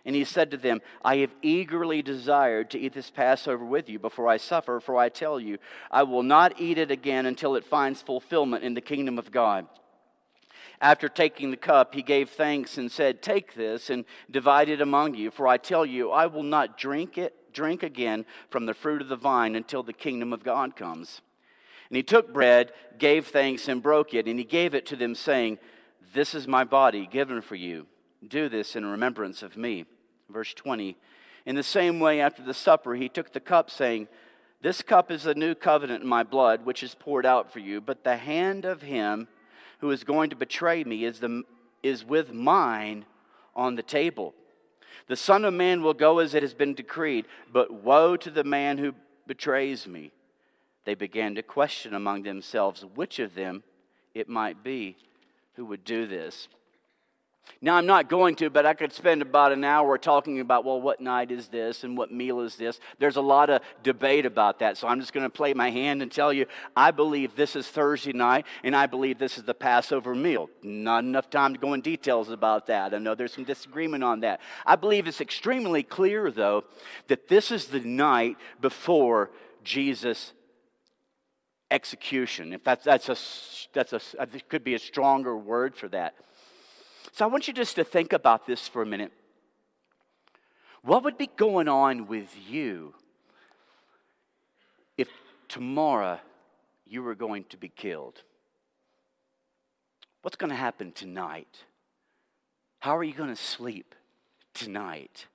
And 0.06 0.16
he 0.16 0.24
said 0.24 0.50
to 0.52 0.58
them, 0.58 0.82
I 1.04 1.18
have 1.18 1.32
eagerly 1.42 2.02
desired 2.02 2.70
to 2.72 2.80
eat 2.80 2.94
this 2.94 3.10
Passover 3.10 3.66
with 3.66 3.90
you 3.90 4.00
before 4.00 4.30
I 4.30 4.38
suffer, 4.38 4.80
for 4.80 4.98
I 4.98 5.10
tell 5.10 5.40
you, 5.40 5.58
I 5.92 6.04
will 6.04 6.24
not 6.24 6.60
eat 6.60 6.78
it 6.78 6.90
again 6.90 7.26
until 7.26 7.56
it 7.56 7.66
finds 7.66 8.02
fulfillment 8.02 8.64
in 8.64 8.76
the 8.76 8.82
kingdom 8.82 9.20
of 9.20 9.32
God. 9.32 9.68
After 10.81 11.10
taking 11.10 11.52
the 11.52 11.58
cup, 11.58 11.94
he 11.94 12.02
gave 12.02 12.30
thanks 12.30 12.78
and 12.78 12.92
said, 12.92 13.22
Take 13.22 13.54
this 13.54 13.90
and 13.90 14.06
divide 14.31 14.70
it 14.70 14.80
among 14.80 15.16
you, 15.16 15.30
for 15.30 15.48
I 15.48 15.58
tell 15.58 15.86
you, 15.86 16.12
I 16.12 16.26
will 16.28 16.44
not 16.44 16.78
drink 16.78 17.18
it, 17.18 17.54
drink 17.54 17.84
again 17.84 18.26
from 18.50 18.66
the 18.66 18.74
fruit 18.74 19.02
of 19.02 19.10
the 19.10 19.18
vine 19.18 19.56
until 19.56 19.84
the 19.84 19.92
kingdom 19.92 20.31
of 20.31 20.44
God 20.44 20.78
comes. 20.78 21.22
And 21.90 21.98
he 21.98 22.04
took 22.04 22.31
bread, 22.31 22.72
gave 22.98 23.28
thanks, 23.28 23.68
and 23.68 23.84
broke 23.84 24.14
it, 24.14 24.28
and 24.28 24.40
he 24.40 24.46
gave 24.46 24.74
it 24.74 24.86
to 24.88 24.96
them, 24.96 25.16
saying, 25.16 25.58
This 26.14 26.34
is 26.34 26.48
my 26.48 26.64
body 26.64 27.06
given 27.06 27.42
for 27.42 27.56
you. 27.56 27.88
Do 28.25 28.48
this 28.48 28.75
in 28.75 28.86
remembrance 28.86 29.44
of 29.44 29.58
me. 29.58 29.86
Verse 30.30 30.54
20. 30.54 30.96
In 31.46 31.56
the 31.56 31.64
same 31.64 32.00
way, 32.00 32.22
after 32.22 32.44
the 32.44 32.54
supper, 32.54 32.96
he 32.96 33.10
took 33.10 33.34
the 33.34 33.40
cup, 33.42 33.70
saying, 33.70 34.08
This 34.62 34.82
cup 34.82 35.12
is 35.12 35.24
the 35.24 35.36
new 35.36 35.56
covenant 35.56 36.04
in 36.04 36.10
my 36.10 36.24
blood, 36.24 36.66
which 36.66 36.84
is 36.84 36.96
poured 36.96 37.25
out 37.25 37.52
for 37.52 37.60
you. 37.60 37.82
But 37.82 38.04
the 38.04 38.18
hand 38.18 38.64
of 38.64 38.84
him 38.84 39.28
who 39.79 39.91
is 39.91 40.03
going 40.03 40.29
to 40.29 40.36
betray 40.36 40.83
me 40.83 41.05
is, 41.05 41.19
the, 41.19 41.43
is 41.83 42.05
with 42.05 42.33
mine 42.33 43.05
on 43.55 43.75
the 43.75 43.83
table. 43.83 44.33
The 45.07 45.15
Son 45.15 45.43
of 45.45 45.53
Man 45.53 45.81
will 45.81 45.93
go 45.93 46.19
as 46.19 46.33
it 46.33 46.43
has 46.43 46.53
been 46.53 46.74
decreed, 46.74 47.25
but 47.51 47.74
woe 47.74 48.15
to 48.17 48.29
the 48.29 48.43
man 48.43 48.77
who 48.77 48.93
betrays 49.25 49.88
me. 49.88 50.12
They 50.86 50.95
began 50.95 51.36
to 51.36 51.43
question 51.43 51.93
among 51.93 52.24
themselves 52.24 52.86
which 52.95 53.19
of 53.19 53.36
them 53.36 53.63
it 54.13 54.29
might 54.29 54.63
be 54.63 54.98
who 55.55 55.65
would 55.65 55.83
do 55.83 56.07
this. 56.07 56.48
Now, 57.62 57.75
I'm 57.75 57.86
not 57.86 58.10
going 58.10 58.36
to, 58.38 58.50
but 58.50 58.65
I 58.65 58.74
could 58.74 58.94
spend 58.94 59.22
about 59.22 59.51
an 59.51 59.63
hour 59.63 59.98
talking 59.98 60.39
about, 60.39 60.63
well, 60.63 60.79
what 60.79 61.01
night 61.01 61.32
is 61.32 61.48
this 61.50 61.84
and 61.84 61.98
what 61.98 62.12
meal 62.12 62.39
is 62.39 62.56
this? 62.56 62.79
There's 63.00 63.18
a 63.18 63.22
lot 63.22 63.50
of 63.50 63.62
debate 63.84 64.25
about 64.25 64.60
that. 64.60 64.77
So 64.77 64.88
I'm 64.88 65.00
just 65.00 65.13
going 65.13 65.25
to 65.25 65.29
play 65.29 65.53
my 65.53 65.70
hand 65.70 66.01
and 66.01 66.12
tell 66.12 66.32
you, 66.32 66.46
I 66.75 66.91
believe 66.91 67.36
this 67.36 67.56
is 67.56 67.68
Thursday 67.68 68.13
night 68.13 68.46
and 68.63 68.75
I 68.75 68.86
believe 68.86 69.20
this 69.20 69.38
is 69.38 69.44
the 69.44 69.53
Passover 69.53 70.15
meal. 70.15 70.50
Not 70.63 71.03
enough 71.03 71.29
time 71.29 71.53
to 71.53 71.60
go 71.60 71.74
in 71.74 71.82
details 71.82 72.29
about 72.29 72.68
that. 72.68 72.94
I 72.94 72.98
know 72.98 73.15
there's 73.15 73.34
some 73.34 73.44
disagreement 73.44 74.03
on 74.03 74.22
that. 74.22 74.39
I 74.65 74.75
believe 74.75 75.08
it's 75.08 75.22
extremely 75.22 75.84
clear, 75.84 76.32
though, 76.32 76.63
that 77.08 77.27
this 77.27 77.51
is 77.51 77.68
the 77.68 77.82
night 77.82 78.38
before 78.62 79.32
Jesus' 79.63 80.34
execution. 81.72 82.53
If 82.53 82.63
that's, 82.63 82.86
that's 82.86 83.10
a, 83.10 83.18
that's 83.74 83.94
a, 83.94 84.01
it 84.22 84.50
could 84.50 84.63
be 84.63 84.75
a 84.75 84.79
stronger 84.79 85.38
word 85.38 85.75
for 85.75 85.88
that. 85.89 86.15
So 87.12 87.25
I 87.25 87.28
want 87.28 87.48
you 87.48 87.54
just 87.54 87.75
to 87.75 87.84
think 87.84 88.13
about 88.13 88.46
this 88.46 88.68
for 88.68 88.82
a 88.82 88.86
minute. 88.86 89.12
What 90.82 91.04
would 91.04 91.18
be 91.18 91.28
going 91.36 91.68
on 91.68 92.08
with 92.08 92.36
you 92.48 92.94
if 94.98 95.10
tomorrow 95.48 96.20
you 96.86 97.04
were 97.04 97.16
going 97.16 97.46
to 97.50 97.58
be 97.58 97.70
killed? 97.70 98.24
What's 100.22 100.38
going 100.38 100.50
to 100.50 100.56
happen 100.56 100.92
tonight? 100.92 101.63
How 102.80 102.96
are 102.96 103.04
you 103.04 103.13
going 103.13 103.30
to 103.30 103.36
sleep 103.36 103.96
tonight? 104.54 105.28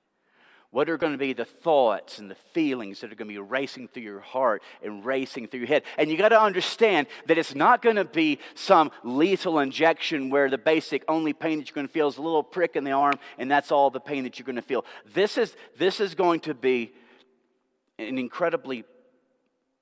What 0.75 0.89
are 0.89 0.97
going 0.97 1.13
to 1.13 1.17
be 1.17 1.31
the 1.31 1.45
thoughts 1.45 2.19
and 2.19 2.29
the 2.29 2.35
feelings 2.35 2.99
that 2.99 3.09
are 3.09 3.15
going 3.15 3.29
to 3.29 3.33
be 3.33 3.39
racing 3.39 3.87
through 3.87 4.03
your 4.03 4.19
heart 4.19 4.61
and 4.83 5.05
racing 5.05 5.47
through 5.47 5.61
your 5.61 5.69
head? 5.69 5.83
And 5.97 6.11
you 6.11 6.17
got 6.17 6.29
to 6.29 6.41
understand 6.41 7.07
that 7.27 7.37
it's 7.37 7.55
not 7.55 7.81
going 7.81 7.95
to 7.95 8.03
be 8.03 8.39
some 8.55 8.91
lethal 9.01 9.59
injection 9.59 10.29
where 10.29 10.49
the 10.49 10.57
basic 10.57 11.05
only 11.07 11.31
pain 11.31 11.59
that 11.59 11.69
you're 11.69 11.75
going 11.75 11.87
to 11.87 11.93
feel 11.93 12.09
is 12.09 12.17
a 12.17 12.21
little 12.21 12.43
prick 12.43 12.75
in 12.75 12.83
the 12.83 12.91
arm 12.91 13.13
and 13.37 13.49
that's 13.49 13.71
all 13.71 13.89
the 13.89 14.01
pain 14.01 14.25
that 14.25 14.37
you're 14.37 14.45
going 14.45 14.57
to 14.57 14.61
feel. 14.61 14.83
This 15.13 15.37
is, 15.37 15.55
this 15.77 16.01
is 16.01 16.13
going 16.13 16.41
to 16.41 16.53
be 16.53 16.91
an 17.97 18.17
incredibly 18.17 18.83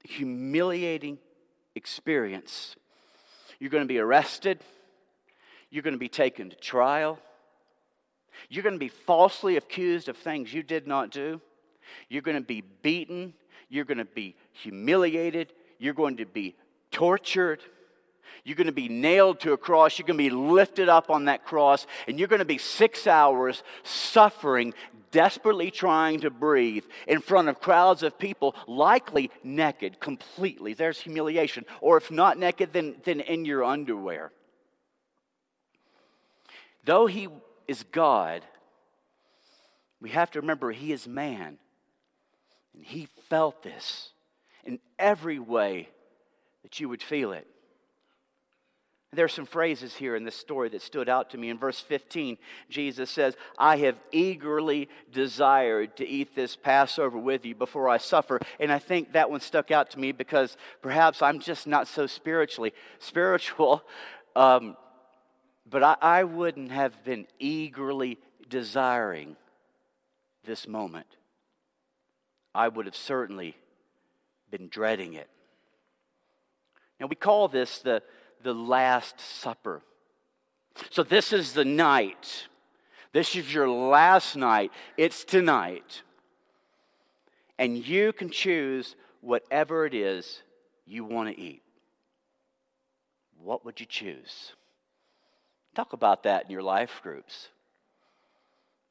humiliating 0.04 1.18
experience. 1.74 2.76
You're 3.60 3.72
going 3.72 3.84
to 3.84 3.88
be 3.88 3.98
arrested, 3.98 4.60
you're 5.72 5.82
going 5.82 5.96
to 5.96 5.98
be 5.98 6.08
taken 6.08 6.52
to 6.52 6.56
trial, 6.56 7.18
you're 8.50 8.64
going 8.64 8.76
to 8.76 8.80
be 8.80 8.90
falsely 8.90 9.58
accused 9.58 10.10
of 10.10 10.18
things 10.18 10.54
you 10.54 10.64
did 10.64 10.88
not 10.88 11.12
do, 11.12 11.42
you're 12.10 12.22
going 12.22 12.38
to 12.38 12.42
be 12.42 12.62
beaten, 12.82 13.34
you're 13.70 13.86
going 13.86 13.98
to 13.98 14.06
be 14.06 14.36
humiliated, 14.52 15.54
you're 15.80 15.94
going 15.94 16.18
to 16.18 16.26
be 16.26 16.56
tortured. 16.92 17.62
You're 18.46 18.56
going 18.56 18.68
to 18.68 18.74
be 18.74 18.90
nailed 18.90 19.40
to 19.42 19.54
a 19.54 19.58
cross. 19.58 19.98
You're 19.98 20.08
going 20.08 20.18
to 20.18 20.24
be 20.24 20.30
lifted 20.30 20.90
up 20.90 21.10
on 21.10 21.26
that 21.26 21.46
cross. 21.46 21.88
And 22.08 22.20
you're 22.20 22.28
going 22.28 22.40
to 22.40 22.46
be 22.46 22.58
six 22.58 23.08
hours 23.08 23.64
suffering, 23.84 24.74
desperately 25.12 25.72
trying 25.72 26.20
to 26.22 26.30
breathe 26.30 26.84
in 27.08 27.22
front 27.22 27.48
of 27.48 27.62
crowds 27.62 28.04
of 28.04 28.20
people, 28.20 28.56
likely 28.68 29.32
naked 29.44 30.00
completely. 30.00 30.74
There's 30.74 31.00
humiliation. 31.00 31.66
Or 31.80 31.96
if 31.98 32.12
not 32.12 32.38
naked, 32.38 32.74
then, 32.74 32.96
then 33.04 33.22
in 33.22 33.46
your 33.46 33.64
underwear. 33.64 34.32
Though 36.84 37.06
he 37.06 37.30
is 37.68 37.84
God, 37.92 38.44
we 40.02 40.10
have 40.10 40.32
to 40.32 40.42
remember 40.42 40.72
he 40.72 40.92
is 40.92 41.08
man. 41.08 41.58
And 42.74 42.84
he 42.84 43.08
felt 43.30 43.64
this 43.64 44.12
in 44.64 44.80
every 44.98 45.40
way 45.40 45.90
that 46.64 46.80
you 46.80 46.90
would 46.90 47.04
feel 47.04 47.32
it. 47.32 47.48
There 49.14 49.26
are 49.26 49.30
some 49.30 49.46
phrases 49.46 49.96
here 49.96 50.16
in 50.16 50.24
this 50.24 50.36
story 50.36 50.70
that 50.70 50.82
stood 50.82 51.08
out 51.08 51.30
to 51.30 51.38
me. 51.38 51.50
In 51.50 51.58
verse 51.58 51.80
15, 51.80 52.38
Jesus 52.68 53.12
says, 53.12 53.38
I 53.60 53.78
have 53.78 53.96
eagerly 54.12 54.90
desired 55.12 55.96
to 55.98 56.08
eat 56.08 56.36
this 56.36 56.56
Passover 56.56 57.18
with 57.18 57.46
you 57.46 57.54
before 57.54 57.88
I 57.90 57.98
suffer. 57.98 58.40
And 58.60 58.72
I 58.72 58.80
think 58.80 59.14
that 59.14 59.30
one 59.30 59.40
stuck 59.40 59.70
out 59.70 59.92
to 59.92 60.00
me 60.00 60.12
because 60.12 60.58
perhaps 60.82 61.22
I'm 61.22 61.40
just 61.40 61.68
not 61.68 61.88
so 61.88 62.08
spiritually 62.08 62.74
spiritual. 63.00 63.84
Um, 64.36 64.78
but 65.74 65.82
I, 65.82 65.98
I 66.20 66.24
wouldn't 66.24 66.72
have 66.72 67.04
been 67.04 67.26
eagerly 67.40 68.20
desiring 68.48 69.36
this 70.46 70.68
moment. 70.68 71.08
I 72.54 72.68
would 72.68 72.86
have 72.86 72.96
certainly 72.96 73.58
been 74.52 74.68
dreading 74.68 75.14
it. 75.16 75.28
Now, 77.00 77.08
we 77.08 77.16
call 77.16 77.48
this 77.48 77.80
the 77.80 78.04
the 78.44 78.54
Last 78.54 79.20
Supper. 79.20 79.82
So, 80.92 81.02
this 81.02 81.34
is 81.34 81.54
the 81.54 81.66
night. 81.66 82.48
This 83.12 83.36
is 83.36 83.52
your 83.52 83.68
last 83.68 84.36
night. 84.36 84.72
It's 84.96 85.24
tonight. 85.24 86.04
And 87.58 87.84
you 87.84 88.14
can 88.14 88.30
choose 88.30 88.96
whatever 89.22 89.88
it 89.88 89.96
is 89.96 90.44
you 90.86 91.04
want 91.04 91.36
to 91.36 91.42
eat. 91.42 91.64
What 93.42 93.66
would 93.66 93.80
you 93.80 93.88
choose? 93.88 94.54
Talk 95.76 95.94
about 95.94 96.24
that 96.24 96.46
in 96.46 96.52
your 96.52 96.62
life 96.62 97.00
groups. 97.02 97.50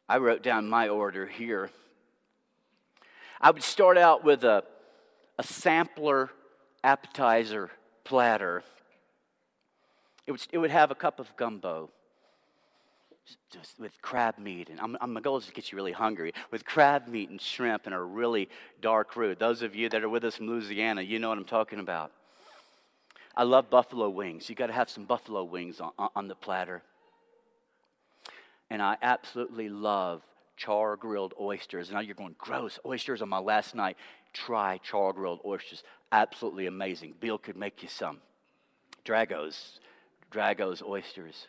I 0.08 0.18
wrote 0.18 0.42
down 0.42 0.68
my 0.68 0.88
order 0.88 1.26
here. 1.26 1.70
I 3.40 3.50
would 3.50 3.62
start 3.62 3.96
out 3.96 4.24
with 4.24 4.44
a, 4.44 4.64
a 5.38 5.42
sampler 5.42 6.30
appetizer 6.82 7.70
platter. 8.04 8.62
It 10.26 10.32
would, 10.32 10.46
it 10.52 10.58
would 10.58 10.70
have 10.70 10.90
a 10.90 10.94
cup 10.94 11.20
of 11.20 11.34
gumbo 11.36 11.90
just 13.52 13.78
with 13.78 14.00
crab 14.02 14.38
meat. 14.38 14.68
And 14.68 14.80
I'm, 14.80 14.96
I'm, 15.00 15.12
my 15.12 15.20
goal 15.20 15.36
is 15.36 15.46
to 15.46 15.52
get 15.52 15.70
you 15.70 15.76
really 15.76 15.92
hungry 15.92 16.32
with 16.50 16.64
crab 16.64 17.06
meat 17.06 17.30
and 17.30 17.40
shrimp 17.40 17.86
and 17.86 17.94
a 17.94 18.00
really 18.00 18.48
dark 18.80 19.14
roux. 19.14 19.34
Those 19.34 19.62
of 19.62 19.74
you 19.76 19.88
that 19.90 20.02
are 20.02 20.08
with 20.08 20.24
us 20.24 20.36
from 20.36 20.48
Louisiana, 20.48 21.02
you 21.02 21.18
know 21.18 21.28
what 21.28 21.38
I'm 21.38 21.44
talking 21.44 21.78
about. 21.78 22.12
I 23.36 23.44
love 23.44 23.70
buffalo 23.70 24.08
wings. 24.08 24.48
You 24.48 24.54
got 24.54 24.66
to 24.66 24.72
have 24.72 24.90
some 24.90 25.04
buffalo 25.04 25.44
wings 25.44 25.80
on, 25.80 25.92
on 26.14 26.28
the 26.28 26.34
platter. 26.34 26.82
And 28.70 28.82
I 28.82 28.96
absolutely 29.02 29.68
love 29.68 30.22
char 30.56 30.96
grilled 30.96 31.34
oysters. 31.40 31.90
Now 31.90 32.00
you're 32.00 32.14
going, 32.14 32.36
gross, 32.38 32.78
oysters 32.84 33.22
on 33.22 33.28
my 33.28 33.38
last 33.38 33.74
night. 33.74 33.96
Try 34.32 34.78
char 34.78 35.12
grilled 35.12 35.40
oysters. 35.44 35.82
Absolutely 36.10 36.66
amazing. 36.66 37.14
Bill 37.20 37.38
could 37.38 37.56
make 37.56 37.82
you 37.82 37.88
some. 37.88 38.18
Dragos, 39.04 39.78
Drago's 40.30 40.82
oysters. 40.82 41.48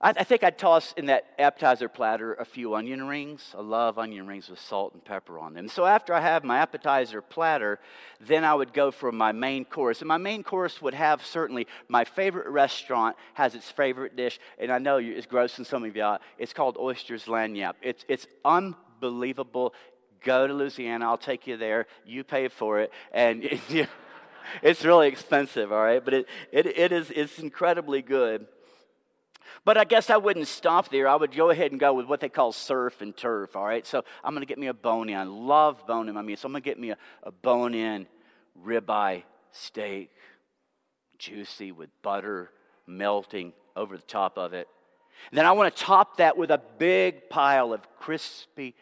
I, 0.00 0.10
I, 0.10 0.24
think 0.24 0.42
I'd 0.42 0.56
toss 0.56 0.92
in 0.96 1.06
that 1.06 1.26
appetizer 1.38 1.88
platter 1.88 2.34
a 2.34 2.44
few 2.44 2.74
onion 2.74 3.06
rings. 3.06 3.54
I 3.56 3.60
love 3.60 3.98
onion 3.98 4.26
rings 4.26 4.48
with 4.48 4.58
salt 4.58 4.94
and 4.94 5.04
pepper 5.04 5.38
on 5.38 5.54
them. 5.54 5.68
So 5.68 5.84
after 5.84 6.14
I 6.14 6.20
have 6.20 6.42
my 6.42 6.58
appetizer 6.58 7.20
platter, 7.20 7.78
then 8.20 8.44
I 8.44 8.54
would 8.54 8.72
go 8.72 8.90
for 8.90 9.12
my 9.12 9.32
main 9.32 9.64
course. 9.64 10.00
And 10.00 10.08
my 10.08 10.16
main 10.16 10.42
course 10.42 10.80
would 10.80 10.94
have 10.94 11.24
certainly 11.24 11.66
my 11.88 12.04
favorite 12.04 12.48
restaurant 12.48 13.16
has 13.34 13.54
its 13.54 13.70
favorite 13.70 14.16
dish. 14.16 14.38
And 14.58 14.72
I 14.72 14.78
know 14.78 14.98
it's 14.98 15.26
gross 15.26 15.56
grossing 15.56 15.66
some 15.66 15.84
of 15.84 15.96
out. 15.96 16.22
It's 16.38 16.52
called 16.52 16.76
Oysters 16.78 17.24
Lagniappe. 17.24 17.74
It's, 17.82 18.04
it's 18.08 18.26
unbelievable. 18.44 19.74
Go 20.24 20.46
to 20.46 20.54
Louisiana. 20.54 21.06
I'll 21.06 21.18
take 21.18 21.46
you 21.46 21.56
there. 21.56 21.86
You 22.06 22.24
pay 22.24 22.48
for 22.48 22.80
it. 22.80 22.90
And. 23.12 23.60
it's 24.62 24.84
really 24.84 25.08
expensive, 25.08 25.72
all 25.72 25.82
right? 25.82 26.04
But 26.04 26.14
it, 26.14 26.26
it, 26.52 26.66
it 26.66 26.92
is, 26.92 27.10
it's 27.10 27.38
incredibly 27.38 28.02
good. 28.02 28.46
But 29.64 29.76
I 29.76 29.84
guess 29.84 30.10
I 30.10 30.16
wouldn't 30.16 30.48
stop 30.48 30.88
there. 30.88 31.08
I 31.08 31.16
would 31.16 31.34
go 31.34 31.50
ahead 31.50 31.70
and 31.70 31.80
go 31.80 31.92
with 31.92 32.06
what 32.06 32.20
they 32.20 32.28
call 32.28 32.52
surf 32.52 33.00
and 33.00 33.16
turf, 33.16 33.56
all 33.56 33.64
right? 33.64 33.86
So 33.86 34.04
I'm 34.24 34.34
going 34.34 34.42
to 34.42 34.46
get 34.46 34.58
me 34.58 34.68
a 34.68 34.74
bone 34.74 35.08
in. 35.08 35.16
I 35.16 35.24
love 35.24 35.86
bone 35.86 36.08
in 36.08 36.14
my 36.14 36.22
meat. 36.22 36.38
So 36.38 36.46
I'm 36.46 36.52
going 36.52 36.62
to 36.62 36.68
get 36.68 36.78
me 36.78 36.90
a, 36.90 36.96
a 37.22 37.30
bone 37.30 37.74
in 37.74 38.06
ribeye 38.64 39.22
steak, 39.52 40.10
juicy 41.18 41.72
with 41.72 41.90
butter 42.02 42.50
melting 42.86 43.52
over 43.76 43.96
the 43.96 44.02
top 44.02 44.38
of 44.38 44.52
it. 44.52 44.68
And 45.30 45.38
then 45.38 45.46
I 45.46 45.52
want 45.52 45.74
to 45.74 45.82
top 45.82 46.16
that 46.16 46.36
with 46.36 46.50
a 46.50 46.60
big 46.78 47.28
pile 47.28 47.72
of 47.72 47.80
crispy 47.98 48.74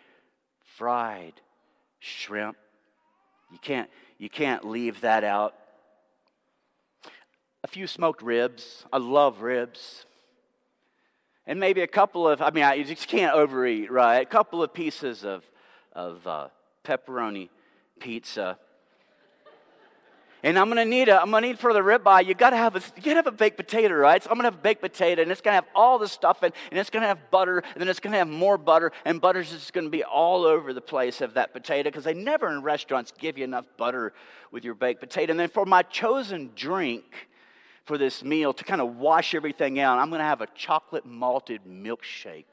fried 0.76 1.34
shrimp. 1.98 2.56
You 3.50 3.58
can't, 3.58 3.90
you 4.18 4.28
can't 4.28 4.64
leave 4.64 5.00
that 5.00 5.24
out. 5.24 5.54
A 7.64 7.66
few 7.66 7.86
smoked 7.86 8.22
ribs. 8.22 8.84
I 8.92 8.98
love 8.98 9.42
ribs. 9.42 10.06
And 11.48 11.58
maybe 11.58 11.80
a 11.80 11.88
couple 11.88 12.28
of, 12.28 12.40
I 12.40 12.50
mean, 12.50 12.62
I 12.62 12.80
just 12.84 13.08
can't 13.08 13.34
overeat, 13.34 13.90
right? 13.90 14.18
A 14.18 14.26
couple 14.26 14.62
of 14.62 14.72
pieces 14.72 15.24
of, 15.24 15.42
of 15.92 16.24
uh, 16.26 16.48
pepperoni 16.84 17.48
pizza 17.98 18.58
and 20.42 20.56
I'm 20.56 20.68
gonna 20.68 20.84
need 20.84 21.08
a, 21.08 21.20
I'm 21.20 21.30
gonna 21.30 21.48
need 21.48 21.58
for 21.58 21.72
the 21.72 21.80
ribeye, 21.80 22.24
you 22.24 22.34
gotta 22.34 22.56
have 22.56 22.76
a, 22.76 22.82
you 22.96 23.02
gotta 23.02 23.16
have 23.16 23.26
a 23.26 23.32
baked 23.32 23.56
potato, 23.56 23.94
right? 23.94 24.22
So 24.22 24.30
I'm 24.30 24.36
gonna 24.36 24.46
have 24.46 24.54
a 24.54 24.62
baked 24.62 24.80
potato, 24.80 25.22
and 25.22 25.32
it's 25.32 25.40
gonna 25.40 25.56
have 25.56 25.66
all 25.74 25.98
the 25.98 26.06
stuff 26.06 26.42
in, 26.44 26.52
and 26.70 26.78
it's 26.78 26.90
gonna 26.90 27.08
have 27.08 27.30
butter, 27.30 27.58
and 27.58 27.80
then 27.80 27.88
it's 27.88 27.98
gonna 27.98 28.18
have 28.18 28.28
more 28.28 28.56
butter, 28.56 28.92
and 29.04 29.20
butter's 29.20 29.50
just 29.50 29.72
gonna 29.72 29.88
be 29.88 30.04
all 30.04 30.44
over 30.44 30.72
the 30.72 30.80
place 30.80 31.20
of 31.20 31.34
that 31.34 31.52
potato, 31.52 31.90
because 31.90 32.04
they 32.04 32.14
never 32.14 32.48
in 32.48 32.62
restaurants 32.62 33.12
give 33.18 33.36
you 33.36 33.44
enough 33.44 33.66
butter 33.76 34.12
with 34.52 34.64
your 34.64 34.74
baked 34.74 35.00
potato. 35.00 35.32
And 35.32 35.40
then 35.40 35.48
for 35.48 35.66
my 35.66 35.82
chosen 35.82 36.52
drink 36.54 37.27
for 37.88 37.98
this 37.98 38.22
meal 38.22 38.52
to 38.52 38.62
kind 38.62 38.80
of 38.80 38.96
wash 38.96 39.34
everything 39.34 39.80
out, 39.80 39.98
I'm 39.98 40.10
gonna 40.10 40.22
have 40.22 40.42
a 40.42 40.46
chocolate 40.54 41.06
malted 41.06 41.62
milkshake. 41.66 42.44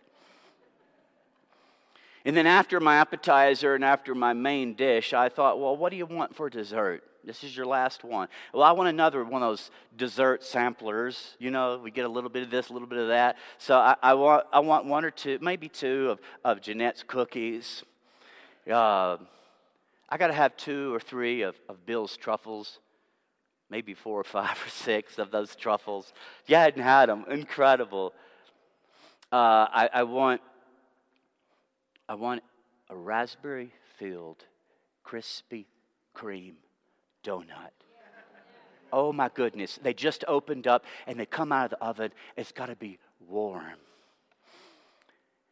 And 2.24 2.36
then 2.36 2.48
after 2.48 2.80
my 2.80 2.96
appetizer 2.96 3.76
and 3.76 3.86
after 3.86 4.16
my 4.16 4.34
main 4.34 4.74
dish, 4.74 5.14
I 5.14 5.30
thought, 5.30 5.60
well, 5.60 5.78
what 5.78 5.92
do 5.92 5.98
you 5.98 6.08
want 6.08 6.36
for 6.36 6.50
dessert? 6.50 7.04
This 7.24 7.44
is 7.44 7.56
your 7.56 7.66
last 7.66 8.04
one. 8.04 8.30
Well, 8.54 8.64
I 8.64 8.72
want 8.72 8.90
another 8.90 9.24
one 9.24 9.44
of 9.44 9.50
those 9.50 9.72
dessert 9.98 10.44
samplers. 10.44 11.36
You 11.38 11.52
know, 11.52 11.80
we 11.84 11.92
get 11.92 12.06
a 12.06 12.10
little 12.10 12.30
bit 12.30 12.44
of 12.44 12.50
this, 12.50 12.70
a 12.70 12.74
little 12.74 12.88
bit 12.88 13.00
of 13.00 13.10
that. 13.10 13.38
So 13.58 13.78
I, 13.78 13.96
I 14.02 14.14
want, 14.14 14.46
I 14.54 14.60
want 14.60 14.86
one 14.86 15.04
or 15.04 15.12
two, 15.12 15.38
maybe 15.42 15.68
two 15.68 16.12
of, 16.12 16.20
of 16.44 16.62
Jeanette's 16.62 17.04
cookies. 17.04 17.84
Uh, 18.70 19.18
I 20.08 20.18
got 20.18 20.28
to 20.28 20.34
have 20.34 20.56
two 20.56 20.94
or 20.94 21.00
three 21.00 21.42
of, 21.42 21.56
of 21.68 21.86
Bill's 21.86 22.16
truffles, 22.16 22.80
maybe 23.70 23.94
four 23.94 24.20
or 24.20 24.24
five 24.24 24.62
or 24.66 24.70
six 24.70 25.18
of 25.18 25.32
those 25.32 25.56
truffles. 25.56 26.14
If 26.44 26.50
you 26.50 26.56
hadn't 26.56 26.84
had 26.84 27.10
them, 27.10 27.26
incredible. 27.30 28.14
Uh, 29.32 29.68
I, 29.72 29.90
I 29.94 30.04
want, 30.04 30.42
I 32.08 32.16
want 32.16 32.44
a 32.90 32.96
raspberry 32.96 33.72
filled, 33.98 34.46
Krispy 35.06 35.66
Kreme 36.16 36.56
donut. 37.24 37.72
Oh 38.94 39.12
my 39.12 39.30
goodness. 39.34 39.80
They 39.82 39.94
just 39.94 40.24
opened 40.28 40.68
up 40.68 40.86
and 41.08 41.20
they 41.20 41.26
come 41.26 41.52
out 41.52 41.66
of 41.66 41.70
the 41.72 41.84
oven. 41.84 42.12
It's 42.38 42.52
got 42.52 42.68
to 42.68 42.76
be 42.76 43.00
warm. 43.28 43.74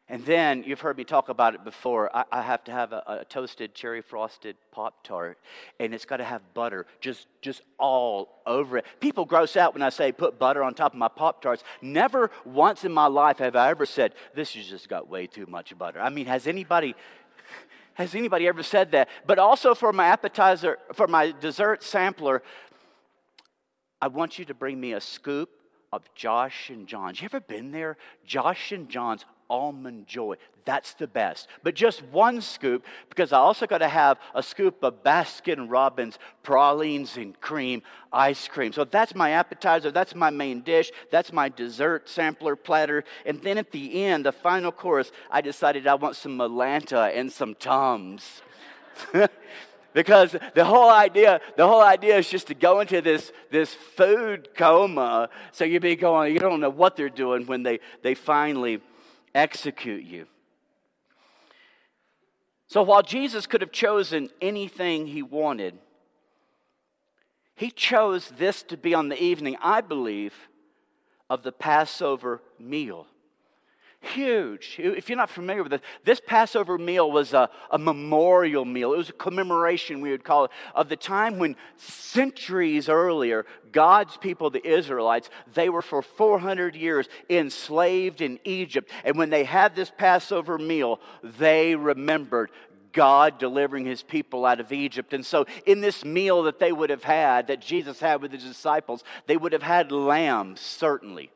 And 0.10 0.26
then 0.26 0.64
you've 0.68 0.82
heard 0.82 0.98
me 0.98 1.06
talk 1.06 1.30
about 1.30 1.56
it 1.56 1.64
before. 1.64 2.14
I, 2.16 2.26
I 2.32 2.42
have 2.42 2.64
to 2.66 2.72
have 2.74 2.92
a, 2.92 3.04
a, 3.22 3.26
toasted 3.26 3.74
cherry 3.74 4.02
frosted 4.02 4.58
Pop 4.72 5.02
Tart, 5.04 5.38
and 5.80 5.94
it's 5.94 6.04
got 6.04 6.18
to 6.18 6.26
have 6.26 6.42
butter 6.54 6.86
just, 7.00 7.28
just 7.42 7.62
all 7.80 8.42
over 8.46 8.80
it. 8.80 8.86
People 9.00 9.24
gross 9.24 9.56
out 9.56 9.74
when 9.74 9.82
I 9.82 9.90
say 9.90 10.12
put 10.12 10.38
butter 10.38 10.62
on 10.62 10.74
top 10.74 10.92
of 10.92 11.00
my 11.00 11.08
Pop 11.08 11.42
Tarts. 11.42 11.64
Never 11.82 12.32
once 12.44 12.84
in 12.84 12.92
my 12.92 13.08
life 13.08 13.38
have 13.38 13.56
I 13.56 13.70
ever 13.70 13.86
said, 13.86 14.14
This 14.36 14.54
has 14.56 14.68
just 14.68 14.90
got 14.90 15.10
way 15.10 15.26
too 15.26 15.46
much 15.46 15.76
butter. 15.78 16.02
I 16.02 16.10
mean, 16.10 16.26
has 16.26 16.48
anybody 16.48 16.96
Has 17.96 18.16
anybody 18.16 18.48
ever 18.48 18.64
said 18.64 18.92
that? 18.92 19.08
But 19.26 19.38
also 19.38 19.76
for 19.76 19.94
my 19.94 20.08
appetizer, 20.08 20.80
for 20.94 21.08
my 21.08 21.32
dessert 21.40 21.84
sampler, 21.84 22.42
I 24.02 24.08
want 24.08 24.40
you 24.40 24.46
to 24.46 24.54
bring 24.54 24.80
me 24.82 24.94
a 24.94 25.00
scoop 25.00 25.50
of 25.92 26.02
Josh 26.16 26.72
and 26.72 26.88
John's. 26.88 27.22
You 27.22 27.26
ever 27.26 27.40
been 27.40 27.72
there? 27.72 27.98
Josh 28.26 28.72
and 28.72 28.90
John's 28.90 29.26
almond 29.50 30.08
joy. 30.08 30.36
That's 30.66 30.94
the 30.94 31.08
best. 31.08 31.48
But 31.62 31.76
just 31.76 32.04
one 32.06 32.42
scoop, 32.42 32.86
because 33.10 33.34
I 33.34 33.40
also 33.40 33.68
got 33.68 33.80
to 33.80 33.88
have 33.88 34.18
a 34.34 34.42
scoop 34.42 34.84
of 34.84 35.04
Baskin 35.04 35.70
Robbins 35.70 36.20
pralines 36.42 37.18
and 37.18 37.40
cream 37.42 37.82
ice 38.12 38.48
cream. 38.48 38.72
So 38.72 38.86
that's 38.86 39.16
my 39.16 39.32
appetizer, 39.32 39.92
that's 39.92 40.16
my 40.16 40.30
main 40.30 40.62
dish, 40.62 40.92
that's 41.12 41.34
my 41.34 41.50
dessert 41.50 42.08
sampler 42.08 42.56
platter. 42.56 43.04
And 43.26 43.42
then 43.42 43.58
at 43.58 43.72
the 43.72 44.04
end, 44.06 44.26
the 44.26 44.32
final 44.32 44.72
course, 44.72 45.12
I 45.30 45.42
decided 45.42 45.88
I 45.88 45.96
want 45.96 46.16
some 46.16 46.38
Mylanta 46.38 47.16
and 47.16 47.32
some 47.32 47.56
Tums. 47.56 48.42
because 49.94 50.36
the 50.56 50.66
whole 50.66 50.90
idea 50.90 51.40
the 51.56 51.68
whole 51.68 51.82
idea 51.82 52.18
is 52.18 52.30
just 52.30 52.48
to 52.48 52.54
go 52.54 52.80
into 52.80 53.02
this 53.02 53.32
this 53.52 53.74
food 53.74 54.50
coma 54.56 55.30
so 55.52 55.64
you'd 55.64 55.82
be 55.82 55.96
going 55.96 56.34
you 56.34 56.40
don't 56.40 56.60
know 56.60 56.70
what 56.70 56.96
they're 56.96 57.10
doing 57.10 57.46
when 57.46 57.64
they 57.64 57.80
they 58.02 58.16
finally 58.16 58.82
execute 59.36 60.04
you. 60.04 60.28
So 62.68 62.82
while 62.82 63.04
jesus 63.04 63.46
could 63.46 63.62
have 63.62 63.72
chosen 63.72 64.30
anything 64.42 65.06
he 65.06 65.22
wanted 65.22 65.78
he 67.56 67.70
chose 67.70 68.30
this 68.30 68.64
to 68.64 68.78
be 68.78 68.96
on 68.96 69.10
the 69.10 69.24
evening 69.24 69.56
i 69.62 69.80
believe 69.80 70.34
of 71.30 71.44
the 71.44 71.52
passover 71.52 72.42
meal 72.58 73.06
Huge. 74.04 74.76
If 74.80 75.08
you're 75.08 75.18
not 75.18 75.30
familiar 75.30 75.64
with 75.64 75.72
this, 75.72 75.82
this 76.04 76.20
Passover 76.20 76.78
meal 76.78 77.10
was 77.10 77.34
a, 77.34 77.50
a, 77.72 77.80
memorial 77.80 78.66
meal. 78.66 78.92
It 78.94 78.98
was 78.98 79.10
a 79.10 79.14
commemoration, 79.14 80.02
we 80.02 80.12
would 80.12 80.26
call 80.26 80.44
it, 80.44 80.52
of 80.76 80.90
the 80.90 80.98
time 80.98 81.40
when 81.40 81.56
centuries 81.78 82.90
earlier, 82.90 83.46
God's 83.72 84.18
people, 84.18 84.50
the 84.50 84.68
Israelites, 84.68 85.30
they 85.54 85.70
were 85.70 85.82
for 85.82 86.02
400 86.02 86.76
years 86.76 87.08
enslaved 87.30 88.20
in 88.20 88.40
Egypt. 88.44 88.92
And 89.06 89.18
when 89.18 89.30
they 89.30 89.46
had 89.46 89.74
this 89.74 89.90
Passover 89.90 90.58
meal, 90.58 91.00
they 91.24 91.74
remembered 91.74 92.52
God 92.92 93.40
delivering 93.40 93.86
his 93.86 94.04
people 94.04 94.46
out 94.46 94.60
of 94.60 94.74
Egypt. 94.74 95.14
And 95.14 95.26
so, 95.26 95.46
in 95.66 95.80
this 95.80 96.04
meal 96.04 96.44
that 96.44 96.60
they 96.60 96.74
would 96.74 96.90
have 96.90 97.06
had, 97.06 97.48
that 97.48 97.62
Jesus 97.62 98.02
had 98.02 98.22
with 98.22 98.34
his 98.34 98.44
disciples, 98.44 99.02
they 99.28 99.38
would 99.38 99.54
have 99.54 99.64
had 99.64 99.94
lambs, 99.94 100.60
certainly. 100.60 101.32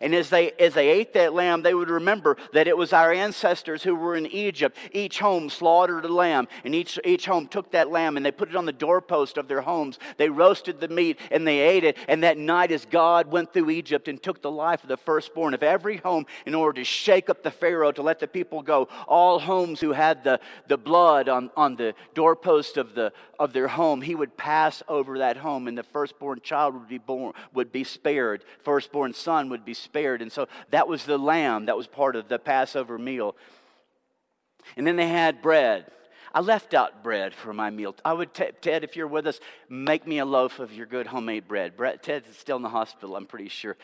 And 0.00 0.14
as 0.14 0.30
they, 0.30 0.52
as 0.52 0.74
they 0.74 0.88
ate 0.88 1.12
that 1.14 1.34
lamb, 1.34 1.62
they 1.62 1.74
would 1.74 1.90
remember 1.90 2.36
that 2.52 2.68
it 2.68 2.76
was 2.76 2.92
our 2.92 3.12
ancestors 3.12 3.82
who 3.82 3.94
were 3.94 4.16
in 4.16 4.26
Egypt. 4.26 4.76
Each 4.92 5.18
home 5.18 5.50
slaughtered 5.50 6.04
a 6.04 6.12
lamb, 6.12 6.48
and 6.64 6.74
each, 6.74 6.98
each 7.04 7.26
home 7.26 7.46
took 7.46 7.70
that 7.72 7.90
lamb 7.90 8.16
and 8.16 8.24
they 8.24 8.30
put 8.30 8.48
it 8.48 8.56
on 8.56 8.66
the 8.66 8.72
doorpost 8.72 9.36
of 9.36 9.48
their 9.48 9.62
homes. 9.62 9.98
They 10.16 10.28
roasted 10.28 10.80
the 10.80 10.88
meat 10.88 11.18
and 11.30 11.46
they 11.46 11.60
ate 11.60 11.84
it. 11.84 11.96
And 12.08 12.22
that 12.22 12.38
night, 12.38 12.72
as 12.72 12.84
God 12.84 13.30
went 13.30 13.52
through 13.52 13.70
Egypt 13.70 14.08
and 14.08 14.22
took 14.22 14.42
the 14.42 14.50
life 14.50 14.82
of 14.82 14.88
the 14.88 14.96
firstborn 14.96 15.54
of 15.54 15.62
every 15.62 15.98
home 15.98 16.26
in 16.46 16.54
order 16.54 16.80
to 16.80 16.84
shake 16.84 17.30
up 17.30 17.42
the 17.42 17.50
Pharaoh 17.50 17.92
to 17.92 18.02
let 18.02 18.20
the 18.20 18.28
people 18.28 18.62
go, 18.62 18.88
all 19.06 19.38
homes 19.38 19.80
who 19.80 19.92
had 19.92 20.24
the, 20.24 20.40
the 20.66 20.76
blood 20.78 21.28
on, 21.28 21.50
on 21.56 21.76
the 21.76 21.94
doorpost 22.14 22.76
of, 22.76 22.94
the, 22.94 23.12
of 23.38 23.52
their 23.52 23.68
home, 23.68 24.02
he 24.02 24.14
would 24.14 24.36
pass 24.36 24.82
over 24.88 25.18
that 25.18 25.36
home, 25.36 25.68
and 25.68 25.76
the 25.76 25.82
firstborn 25.82 26.40
child 26.42 26.74
would 26.74 26.88
be 26.88 26.98
born, 26.98 27.32
would 27.54 27.72
be 27.72 27.84
spared. 27.84 28.44
Firstborn 28.62 29.12
son 29.12 29.48
would 29.50 29.64
be 29.68 29.74
spared. 29.74 30.22
And 30.22 30.32
so 30.32 30.48
that 30.70 30.88
was 30.88 31.04
the 31.04 31.18
lamb 31.18 31.66
that 31.66 31.76
was 31.76 31.86
part 31.86 32.16
of 32.16 32.28
the 32.28 32.38
Passover 32.38 32.98
meal. 32.98 33.36
And 34.76 34.86
then 34.86 34.96
they 34.96 35.08
had 35.08 35.42
bread. 35.42 35.86
I 36.34 36.40
left 36.40 36.74
out 36.74 37.02
bread 37.02 37.34
for 37.34 37.52
my 37.52 37.70
meal. 37.70 37.94
I 38.04 38.12
would, 38.12 38.34
t- 38.34 38.50
Ted, 38.60 38.84
if 38.84 38.96
you're 38.96 39.06
with 39.06 39.26
us, 39.26 39.40
make 39.68 40.06
me 40.06 40.18
a 40.18 40.24
loaf 40.24 40.58
of 40.58 40.72
your 40.72 40.86
good 40.86 41.06
homemade 41.06 41.46
bread. 41.48 41.74
Ted's 42.02 42.36
still 42.36 42.56
in 42.56 42.62
the 42.62 42.68
hospital, 42.68 43.16
I'm 43.16 43.26
pretty 43.26 43.48
sure. 43.48 43.76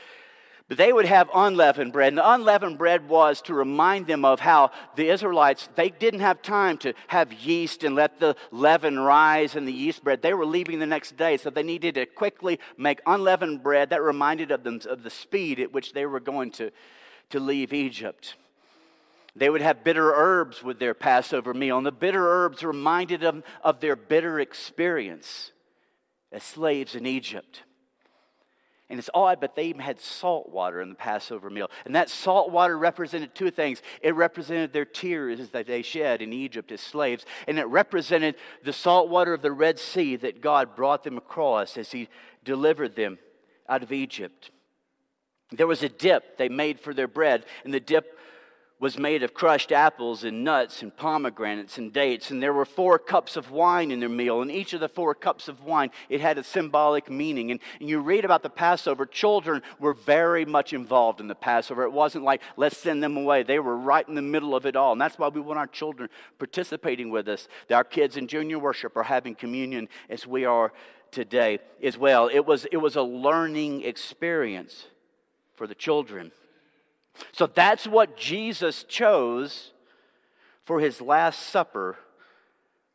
But 0.67 0.79
they 0.79 0.95
would 0.95 1.05
have 1.05 1.29
unleavened 1.35 1.93
bread. 1.93 2.09
And 2.09 2.19
the 2.19 2.33
unleavened 2.33 2.79
bread 2.79 3.07
was 3.07 3.43
to 3.43 3.55
remind 3.55 4.07
them 4.07 4.25
of 4.25 4.41
how 4.41 4.71
the 4.97 5.11
Israelites, 5.11 5.69
they 5.75 5.91
didn't 5.91 6.21
have 6.21 6.41
time 6.41 6.79
to 6.79 6.95
have 7.09 7.35
yeast 7.35 7.85
and 7.85 7.95
let 7.95 8.19
the 8.19 8.35
leaven 8.51 8.99
rise 8.99 9.57
in 9.57 9.67
the 9.67 9.73
yeast 9.73 10.03
bread. 10.03 10.23
They 10.23 10.33
were 10.33 10.47
leaving 10.47 10.79
the 10.79 10.87
next 10.87 11.19
day, 11.19 11.37
so 11.37 11.51
they 11.51 11.63
needed 11.63 11.97
to 11.97 12.07
quickly 12.07 12.59
make 12.79 13.03
unleavened 13.07 13.63
bread 13.63 13.91
that 13.91 14.01
reminded 14.01 14.51
of 14.51 14.65
them 14.65 14.81
of 14.89 15.03
the 15.03 15.11
speed 15.11 15.61
at 15.61 15.73
which 15.73 15.93
they 15.93 16.07
were 16.07 16.21
going 16.21 16.51
to, 16.53 16.71
to 17.29 17.41
leave 17.41 17.75
Egypt. 17.75 18.37
They 19.37 19.51
would 19.51 19.63
have 19.63 19.85
bitter 19.85 20.15
herbs 20.15 20.63
with 20.63 20.79
their 20.79 20.95
Passover 20.95 21.53
meal, 21.53 21.77
and 21.77 21.85
the 21.85 21.93
bitter 21.93 22.27
herbs 22.27 22.63
reminded 22.63 23.21
them 23.21 23.45
of 23.63 23.81
their 23.81 23.97
bitter 23.97 24.41
experience 24.41 25.53
as 26.33 26.43
slaves 26.43 26.95
in 26.95 27.05
Egypt. 27.05 27.65
And 28.95 29.01
it's 29.01 29.11
odd, 29.13 29.41
but 29.41 29.57
they 29.57 29.65
even 29.65 29.81
had 29.81 29.99
salt 29.99 30.51
water 30.51 30.81
in 30.81 30.89
the 30.89 30.95
Passover 30.95 31.51
meal. 31.51 31.69
And 31.85 31.97
that 31.97 32.09
salt 32.09 32.53
water 32.53 32.79
represented 32.79 33.35
two 33.35 33.51
things. 33.51 33.83
It 34.01 34.15
represented 34.15 34.73
their 34.73 34.85
tears 34.85 35.49
that 35.49 35.67
they 35.67 35.83
shed 35.83 36.23
in 36.23 36.33
Egypt 36.33 36.71
as 36.71 36.81
slaves, 36.81 37.27
and 37.49 37.59
it 37.59 37.65
represented 37.65 38.37
the 38.63 38.73
salt 38.73 39.09
water 39.09 39.35
of 39.35 39.43
the 39.43 39.51
Red 39.51 39.81
Sea 39.81 40.15
that 40.15 40.41
God 40.41 40.77
brought 40.77 41.03
them 41.03 41.17
across 41.17 41.77
as 41.77 41.91
He 41.91 42.09
delivered 42.45 42.95
them 42.95 43.19
out 43.69 43.83
of 43.83 43.91
Egypt. 43.91 44.53
There 45.51 45.67
was 45.67 45.83
a 45.83 45.89
dip 45.89 46.37
they 46.37 46.49
made 46.49 46.79
for 46.79 46.95
their 46.95 47.09
bread, 47.09 47.47
and 47.65 47.75
the 47.75 47.81
dip 47.81 48.17
was 48.85 48.99
made 48.99 49.23
of 49.23 49.33
crushed 49.33 49.73
apples 49.73 50.25
and 50.25 50.45
nuts 50.45 50.83
and 50.83 50.95
pomegranates 50.95 51.79
and 51.79 51.91
dates 51.91 52.31
and 52.31 52.43
there 52.43 52.53
were 52.53 52.67
four 52.67 52.99
cups 52.99 53.35
of 53.35 53.51
wine 53.51 53.91
in 53.91 53.99
their 53.99 54.11
meal 54.11 54.43
and 54.43 54.51
each 54.51 54.75
of 54.75 54.81
the 54.81 54.91
four 54.91 55.15
cups 55.15 55.49
of 55.49 55.65
wine 55.65 55.89
it 56.11 56.21
had 56.21 56.37
a 56.37 56.45
symbolic 56.45 57.11
meaning. 57.11 57.51
And, 57.51 57.61
and, 57.81 57.89
you 57.89 58.01
read 58.01 58.27
about 58.27 58.43
the 58.43 58.51
passover 58.51 59.07
children 59.07 59.63
were 59.81 59.95
very 59.95 60.45
much 60.45 60.75
involved 60.75 61.23
in 61.23 61.29
the 61.29 61.35
passover. 61.35 61.85
It 61.85 61.93
wasn't 61.93 62.25
like 62.25 62.43
let's 62.59 62.77
send 62.77 63.03
them 63.03 63.17
away. 63.17 63.43
They 63.43 63.59
were 63.59 63.75
right 63.75 64.07
in 64.07 64.17
the 64.17 64.21
middle 64.21 64.55
of 64.55 64.67
it 64.67 64.77
all. 64.77 64.93
And 64.93 65.01
that's 65.01 65.19
why 65.19 65.29
we 65.29 65.41
want 65.41 65.59
our 65.59 65.67
children 65.67 66.11
participating 66.39 67.09
with 67.09 67.27
us 67.27 67.49
That 67.69 67.77
our 67.77 67.85
kids 67.85 68.19
in 68.19 68.29
junior 68.29 68.59
worship 68.59 68.99
are 68.99 69.05
having 69.05 69.35
communion 69.35 69.89
as 70.11 70.27
we 70.27 70.45
are 70.45 70.75
today 71.11 71.61
as 71.83 71.97
well. 71.97 72.29
It 72.29 72.45
was 72.45 72.67
it 72.71 72.77
was 72.77 72.97
a 72.97 73.03
learning 73.03 73.81
experience 73.81 74.89
for 75.55 75.67
the 75.67 75.75
children 75.75 76.33
so 77.33 77.47
that's 77.47 77.87
what 77.87 78.17
Jesus 78.17 78.85
chose 78.85 79.73
for 80.65 80.81
his 80.81 81.01
Last 81.01 81.41
Supper 81.41 81.97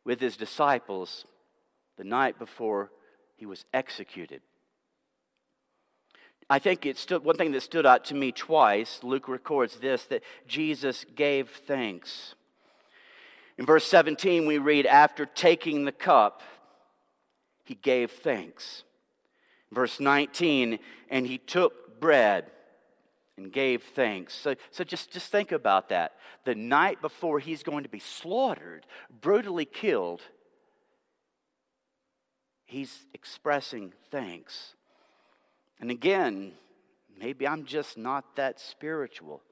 with 0.04 0.20
his 0.20 0.36
disciples 0.36 1.24
the 1.96 2.04
night 2.04 2.38
before 2.38 2.90
he 3.36 3.46
was 3.46 3.64
executed. 3.72 4.42
I 6.48 6.58
think 6.58 6.84
it 6.84 6.98
stood, 6.98 7.24
one 7.24 7.36
thing 7.36 7.52
that 7.52 7.62
stood 7.62 7.86
out 7.86 8.04
to 8.06 8.14
me 8.14 8.32
twice, 8.32 9.00
Luke 9.02 9.28
records 9.28 9.76
this, 9.76 10.04
that 10.06 10.22
Jesus 10.48 11.06
gave 11.14 11.48
thanks. 11.48 12.34
In 13.56 13.66
verse 13.66 13.86
17, 13.86 14.46
we 14.46 14.58
read, 14.58 14.84
After 14.86 15.26
taking 15.26 15.84
the 15.84 15.92
cup, 15.92 16.42
he 17.64 17.76
gave 17.76 18.10
thanks. 18.10 18.82
Verse 19.70 20.00
19, 20.00 20.80
and 21.08 21.26
he 21.26 21.38
took 21.38 22.00
bread 22.00 22.50
and 23.40 23.52
gave 23.52 23.82
thanks. 23.82 24.34
So, 24.34 24.54
so 24.70 24.84
just, 24.84 25.10
just 25.10 25.32
think 25.32 25.50
about 25.50 25.88
that. 25.88 26.16
The 26.44 26.54
night 26.54 27.00
before 27.00 27.38
he's 27.38 27.62
going 27.62 27.84
to 27.84 27.88
be 27.88 27.98
slaughtered, 27.98 28.86
brutally 29.20 29.64
killed, 29.64 30.22
he's 32.66 33.06
expressing 33.14 33.92
thanks. 34.10 34.74
And 35.80 35.90
again, 35.90 36.52
maybe 37.18 37.48
I'm 37.48 37.64
just 37.64 37.96
not 37.96 38.36
that 38.36 38.60
spiritual, 38.60 39.42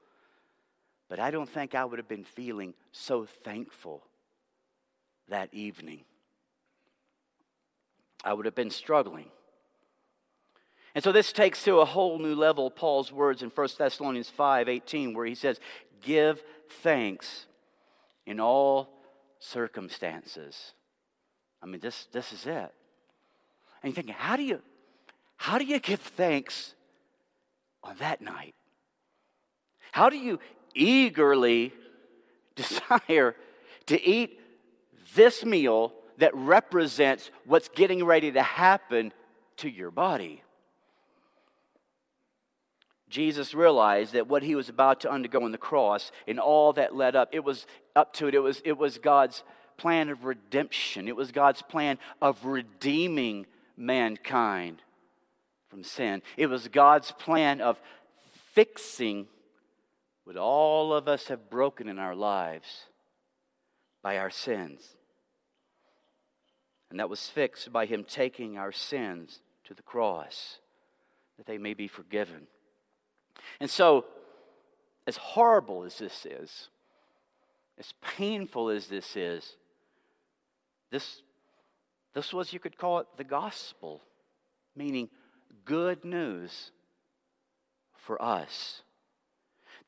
but 1.09 1.19
I 1.19 1.31
don't 1.31 1.49
think 1.49 1.73
I 1.73 1.83
would 1.83 1.97
have 1.97 2.07
been 2.07 2.23
feeling 2.23 2.75
so 2.91 3.25
thankful 3.25 4.03
that 5.29 5.49
evening. 5.51 6.01
I 8.23 8.33
would 8.33 8.45
have 8.45 8.55
been 8.55 8.69
struggling. 8.69 9.31
And 10.95 11.03
so 11.03 11.11
this 11.11 11.31
takes 11.31 11.63
to 11.63 11.79
a 11.79 11.85
whole 11.85 12.17
new 12.19 12.35
level 12.35 12.71
Paul's 12.71 13.11
words 13.11 13.43
in 13.43 13.49
1 13.49 13.67
Thessalonians 13.77 14.29
5 14.29 14.67
18, 14.67 15.13
where 15.13 15.25
he 15.25 15.35
says, 15.35 15.59
Give 16.01 16.41
thanks 16.81 17.45
in 18.25 18.39
all 18.39 18.89
circumstances. 19.39 20.73
I 21.61 21.65
mean, 21.65 21.79
this, 21.79 22.07
this 22.11 22.31
is 22.33 22.45
it. 22.45 22.73
And 23.81 23.83
you're 23.83 23.93
thinking, 23.93 24.15
how 24.17 24.35
do 24.35 24.43
you 24.43 24.61
how 25.39 25.57
do 25.57 25.63
you 25.63 25.79
give 25.79 26.01
thanks 26.01 26.75
on 27.81 27.95
that 27.99 28.19
night? 28.19 28.55
How 29.93 30.09
do 30.09 30.17
you 30.17 30.39
eagerly 30.75 31.71
desire 32.55 33.35
to 33.85 34.05
eat 34.05 34.37
this 35.15 35.45
meal 35.45 35.93
that 36.17 36.35
represents 36.35 37.31
what's 37.45 37.69
getting 37.69 38.03
ready 38.03 38.33
to 38.33 38.43
happen 38.43 39.13
to 39.57 39.69
your 39.69 39.91
body? 39.91 40.43
Jesus 43.09 43.53
realized 43.53 44.13
that 44.13 44.27
what 44.27 44.43
he 44.43 44.55
was 44.55 44.69
about 44.69 45.01
to 45.01 45.11
undergo 45.11 45.43
on 45.43 45.51
the 45.51 45.57
cross 45.57 46.11
and 46.27 46.39
all 46.39 46.73
that 46.73 46.95
led 46.95 47.15
up, 47.15 47.29
it 47.31 47.43
was 47.43 47.65
up 47.95 48.13
to 48.13 48.27
it, 48.27 48.35
it 48.35 48.39
was, 48.39 48.61
it 48.63 48.77
was 48.77 48.97
God's 48.97 49.43
plan 49.77 50.09
of 50.09 50.25
redemption, 50.25 51.07
it 51.07 51.15
was 51.15 51.31
God's 51.31 51.61
plan 51.61 51.97
of 52.21 52.45
redeeming 52.45 53.47
mankind 53.75 54.81
from 55.69 55.83
sin. 55.83 56.21
It 56.37 56.47
was 56.47 56.67
God's 56.67 57.11
plan 57.11 57.61
of 57.61 57.79
fixing 58.53 59.27
what 60.23 60.37
all 60.37 60.93
of 60.93 61.07
us 61.07 61.27
have 61.27 61.49
broken 61.49 61.87
in 61.87 61.97
our 61.97 62.15
lives 62.15 62.85
by 64.03 64.17
our 64.17 64.29
sins. 64.29 64.95
And 66.89 66.99
that 66.99 67.09
was 67.09 67.27
fixed 67.27 67.71
by 67.71 67.85
Him 67.85 68.03
taking 68.03 68.57
our 68.57 68.71
sins 68.71 69.39
to 69.65 69.73
the 69.73 69.81
cross 69.81 70.59
that 71.37 71.45
they 71.45 71.57
may 71.57 71.73
be 71.73 71.87
forgiven. 71.87 72.47
And 73.59 73.69
so, 73.69 74.05
as 75.07 75.17
horrible 75.17 75.83
as 75.83 75.97
this 75.97 76.25
is, 76.25 76.69
as 77.77 77.93
painful 78.01 78.69
as 78.69 78.87
this 78.87 79.15
is, 79.15 79.55
this, 80.91 81.21
this 82.13 82.33
was, 82.33 82.53
you 82.53 82.59
could 82.59 82.77
call 82.77 82.99
it 82.99 83.07
the 83.17 83.23
gospel, 83.23 84.01
meaning 84.75 85.09
good 85.65 86.03
news 86.03 86.71
for 87.95 88.21
us. 88.21 88.81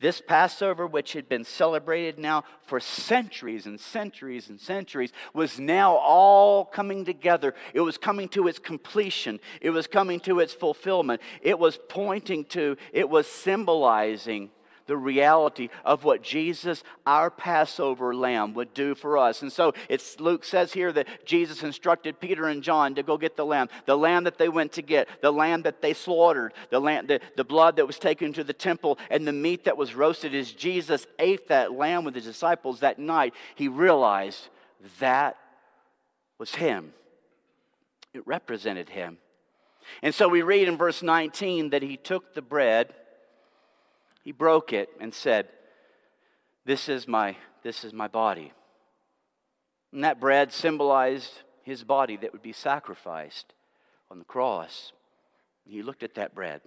This 0.02 0.20
Passover, 0.20 0.88
which 0.88 1.14
had 1.14 1.30
been 1.30 1.44
celebrated 1.44 2.18
now 2.18 2.44
for 2.64 2.80
centuries 2.80 3.68
and 3.68 3.80
centuries 3.80 4.50
and 4.50 4.60
centuries, 4.60 5.14
was 5.32 5.60
now 5.60 5.96
all 5.96 6.66
coming 6.66 7.06
together. 7.06 7.54
It 7.76 7.82
was 7.82 8.00
coming 8.00 8.28
to 8.30 8.48
its 8.48 8.58
completion, 8.58 9.40
it 9.62 9.70
was 9.70 9.86
coming 9.86 10.20
to 10.22 10.40
its 10.40 10.54
fulfillment. 10.54 11.22
It 11.44 11.60
was 11.60 11.80
pointing 11.88 12.46
to, 12.46 12.78
it 12.92 13.10
was 13.10 13.28
symbolizing 13.28 14.50
the 14.92 14.98
reality 14.98 15.70
of 15.86 16.04
what 16.04 16.22
Jesus, 16.22 16.84
our 17.06 17.32
Passover 17.32 18.14
lamb, 18.14 18.54
would 18.56 18.74
do 18.74 18.94
for 18.94 19.18
us. 19.18 19.42
And 19.42 19.50
so 19.50 19.74
it's 19.88 20.20
Luke 20.20 20.44
says 20.44 20.74
here 20.74 20.92
that 20.92 21.08
Jesus 21.24 21.64
instructed 21.64 22.20
Peter 22.20 22.48
and 22.48 22.62
John 22.62 22.96
to 22.96 23.02
go 23.02 23.18
get 23.18 23.38
the 23.38 23.46
lamb, 23.46 23.70
the 23.86 23.98
lamb 23.98 24.26
that 24.26 24.38
they 24.38 24.50
went 24.50 24.74
to 24.74 24.82
get, 24.82 25.08
the 25.22 25.32
lamb 25.32 25.62
that 25.62 25.82
they 25.82 25.94
slaughtered, 25.94 26.52
the, 26.72 26.82
lamb, 26.82 27.08
the, 27.08 27.22
the 27.38 27.46
blood 27.46 27.78
that 27.78 27.88
was 27.88 28.00
taken 28.00 28.34
to 28.34 28.44
the 28.44 28.52
temple, 28.52 29.00
and 29.10 29.26
the 29.26 29.32
meat 29.32 29.64
that 29.64 29.78
was 29.78 29.96
roasted. 29.96 30.36
As 30.36 30.52
Jesus 30.52 31.08
ate 31.20 31.48
that 31.48 31.72
lamb 31.72 32.04
with 32.04 32.16
his 32.16 32.26
disciples 32.26 32.82
that 32.82 33.00
night, 33.00 33.34
he 33.56 33.70
realized 33.70 34.50
that 35.00 35.38
was 36.38 36.56
him. 36.56 36.92
It 38.14 38.28
represented 38.28 38.90
him. 38.90 39.20
And 40.04 40.14
so 40.14 40.28
we 40.28 40.42
read 40.42 40.68
in 40.68 40.76
verse 40.76 41.02
19 41.02 41.70
that 41.70 41.82
he 41.82 41.96
took 41.96 42.34
the 42.34 42.42
bread 42.42 42.94
he 44.24 44.32
broke 44.32 44.74
it 44.74 44.90
and 45.00 45.14
said, 45.14 45.48
This 46.66 46.90
is 46.90 47.08
my, 47.08 47.36
this 47.64 47.84
is 47.84 47.94
my 47.94 48.08
body. 48.08 48.54
And 49.92 50.04
that 50.04 50.20
bread 50.20 50.52
symbolized 50.54 51.34
his 51.64 51.84
body 51.84 52.18
that 52.18 52.32
would 52.32 52.42
be 52.42 52.54
sacrificed 52.54 53.54
on 54.10 54.20
the 54.20 54.26
cross. 54.26 54.94
He 55.66 55.82
looked 55.82 56.04
at 56.04 56.16
that 56.16 56.34
bread, 56.34 56.62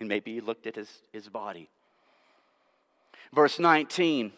and 0.00 0.08
maybe 0.08 0.34
he 0.34 0.40
looked 0.40 0.66
at 0.66 0.76
his, 0.76 0.90
his 1.12 1.28
body. 1.28 1.68
Verse 3.32 3.58
19 3.58 4.32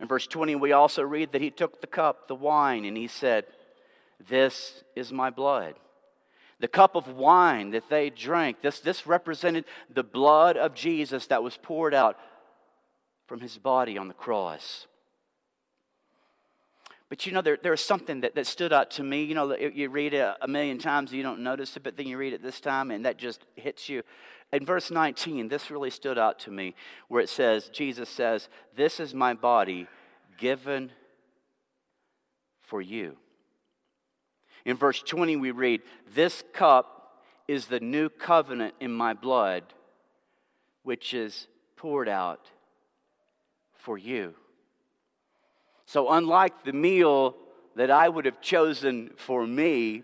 and 0.00 0.08
verse 0.08 0.26
20, 0.26 0.56
we 0.56 0.72
also 0.72 1.02
read 1.02 1.32
that 1.32 1.40
he 1.40 1.50
took 1.50 1.80
the 1.80 1.86
cup, 1.86 2.26
the 2.28 2.34
wine, 2.34 2.84
and 2.84 2.96
he 2.96 3.06
said, 3.06 3.44
This 4.28 4.82
is 4.96 5.12
my 5.12 5.30
blood 5.30 5.74
the 6.62 6.68
cup 6.68 6.94
of 6.94 7.08
wine 7.08 7.72
that 7.72 7.90
they 7.90 8.08
drank, 8.08 8.60
this, 8.62 8.78
this 8.78 9.04
represented 9.04 9.64
the 9.92 10.04
blood 10.04 10.56
of 10.56 10.74
Jesus 10.74 11.26
that 11.26 11.42
was 11.42 11.56
poured 11.56 11.92
out 11.92 12.16
from 13.26 13.40
his 13.40 13.58
body 13.58 13.98
on 13.98 14.06
the 14.06 14.14
cross. 14.14 14.86
But 17.08 17.26
you 17.26 17.32
know, 17.32 17.42
there, 17.42 17.58
there's 17.60 17.80
something 17.80 18.20
that, 18.20 18.36
that 18.36 18.46
stood 18.46 18.72
out 18.72 18.92
to 18.92 19.02
me. 19.02 19.24
You 19.24 19.34
know, 19.34 19.56
you 19.56 19.88
read 19.88 20.14
it 20.14 20.34
a 20.40 20.46
million 20.46 20.78
times, 20.78 21.12
you 21.12 21.24
don't 21.24 21.40
notice 21.40 21.76
it, 21.76 21.82
but 21.82 21.96
then 21.96 22.06
you 22.06 22.16
read 22.16 22.32
it 22.32 22.44
this 22.44 22.60
time, 22.60 22.92
and 22.92 23.04
that 23.06 23.16
just 23.16 23.44
hits 23.56 23.88
you. 23.88 24.04
In 24.52 24.64
verse 24.64 24.88
19, 24.88 25.48
this 25.48 25.68
really 25.68 25.90
stood 25.90 26.16
out 26.16 26.38
to 26.40 26.52
me, 26.52 26.76
where 27.08 27.20
it 27.20 27.28
says, 27.28 27.70
Jesus 27.70 28.08
says, 28.08 28.48
This 28.76 29.00
is 29.00 29.14
my 29.14 29.34
body 29.34 29.88
given 30.38 30.92
for 32.60 32.80
you. 32.80 33.16
In 34.64 34.76
verse 34.76 35.02
20, 35.02 35.36
we 35.36 35.50
read, 35.50 35.82
This 36.14 36.44
cup 36.52 37.20
is 37.48 37.66
the 37.66 37.80
new 37.80 38.08
covenant 38.08 38.74
in 38.80 38.92
my 38.92 39.12
blood, 39.12 39.64
which 40.82 41.14
is 41.14 41.48
poured 41.76 42.08
out 42.08 42.50
for 43.74 43.98
you. 43.98 44.34
So, 45.86 46.12
unlike 46.12 46.64
the 46.64 46.72
meal 46.72 47.36
that 47.74 47.90
I 47.90 48.08
would 48.08 48.24
have 48.24 48.40
chosen 48.40 49.10
for 49.16 49.46
me 49.46 50.02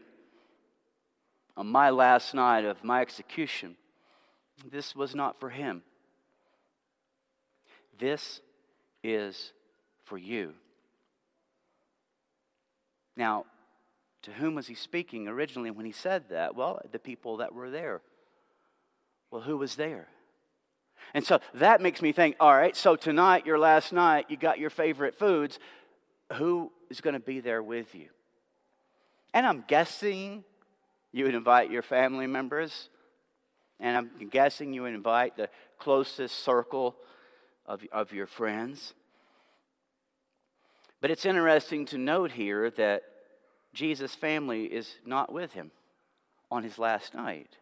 on 1.57 1.67
my 1.67 1.91
last 1.91 2.35
night 2.35 2.65
of 2.65 2.83
my 2.83 3.01
execution, 3.01 3.77
this 4.71 4.97
was 4.97 5.15
not 5.15 5.39
for 5.39 5.51
him. 5.51 5.83
This 7.99 8.41
is 9.03 9.53
for 10.05 10.19
you. 10.19 10.55
Now, 13.17 13.45
to 14.23 14.33
whom 14.33 14.55
was 14.55 14.67
he 14.67 14.75
speaking 14.75 15.29
originally 15.29 15.71
when 15.71 15.87
he 15.87 15.93
said 15.93 16.29
that? 16.31 16.55
Well, 16.55 16.81
the 16.91 16.99
people 16.99 17.39
that 17.39 17.55
were 17.55 17.71
there. 17.71 18.01
Well, 19.31 19.43
who 19.43 19.57
was 19.57 19.77
there? 19.77 20.09
And 21.15 21.25
so 21.25 21.41
that 21.55 21.81
makes 21.81 22.03
me 22.03 22.13
think 22.13 22.37
all 22.41 22.55
right, 22.55 22.77
so 22.77 22.97
tonight, 22.97 23.47
your 23.47 23.59
last 23.59 23.93
night, 23.93 24.27
you 24.29 24.37
got 24.37 24.59
your 24.59 24.71
favorite 24.71 25.19
foods. 25.19 25.59
Who 26.35 26.73
is 26.91 27.01
going 27.01 27.15
to 27.15 27.21
be 27.21 27.41
there 27.41 27.63
with 27.63 27.95
you? 27.95 28.09
And 29.33 29.47
I'm 29.47 29.65
guessing 29.67 30.45
you 31.13 31.25
would 31.25 31.35
invite 31.35 31.71
your 31.71 31.83
family 31.83 32.27
members. 32.27 32.89
And 33.81 33.97
I'm 33.97 34.29
guessing 34.29 34.73
you 34.73 34.83
would 34.83 34.95
invite 34.95 35.37
the 35.37 35.49
closest 35.79 36.41
circle 36.41 36.97
of, 37.65 37.83
of 37.93 38.13
your 38.13 38.27
friends. 38.27 38.95
But 41.01 41.11
it's 41.11 41.25
interesting 41.25 41.87
to 41.87 41.99
note 41.99 42.33
here 42.33 42.71
that 42.71 43.03
Jesus' 43.75 44.15
family 44.15 44.65
is 44.65 44.97
not 45.05 45.33
with 45.33 45.53
him 45.53 45.71
on 46.51 46.63
his 46.63 46.79
last 46.79 47.15
night, 47.15 47.57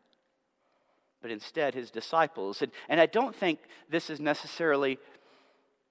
but 1.20 1.30
instead 1.30 1.74
his 1.74 1.90
disciples. 1.90 2.62
And, 2.62 2.72
and 2.88 3.00
I 3.00 3.06
don't 3.06 3.34
think 3.34 3.58
this 3.90 4.10
is 4.10 4.20
necessarily 4.20 4.98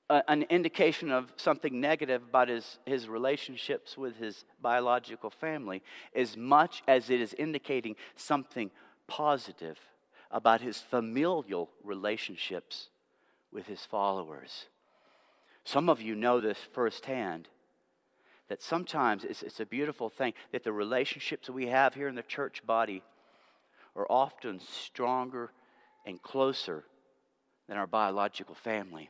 a, 0.09 0.23
an 0.29 0.43
indication 0.43 1.11
of 1.11 1.33
something 1.35 1.79
negative 1.79 2.23
about 2.23 2.49
his, 2.49 2.79
his 2.85 3.09
relationships 3.09 3.97
with 3.97 4.17
his 4.17 4.45
biological 4.61 5.29
family, 5.29 5.83
as 6.15 6.37
much 6.37 6.83
as 6.87 7.09
it 7.09 7.19
is 7.19 7.33
indicating 7.33 7.95
something 8.15 8.71
positive 9.07 9.77
about 10.31 10.61
his 10.61 10.79
familial 10.79 11.69
relationships 11.83 12.89
with 13.51 13.67
his 13.67 13.81
followers. 13.85 14.65
Some 15.63 15.89
of 15.89 16.01
you 16.01 16.15
know 16.15 16.39
this 16.39 16.59
firsthand 16.73 17.47
that 18.49 18.61
sometimes 18.61 19.23
it's, 19.23 19.43
it's 19.43 19.59
a 19.59 19.65
beautiful 19.65 20.09
thing 20.09 20.33
that 20.51 20.63
the 20.63 20.71
relationships 20.71 21.49
we 21.49 21.67
have 21.67 21.93
here 21.95 22.07
in 22.07 22.15
the 22.15 22.23
church 22.23 22.65
body 22.65 23.01
are 23.95 24.05
often 24.09 24.59
stronger 24.59 25.51
and 26.05 26.21
closer 26.21 26.83
than 27.67 27.77
our 27.77 27.87
biological 27.87 28.55
family. 28.55 29.09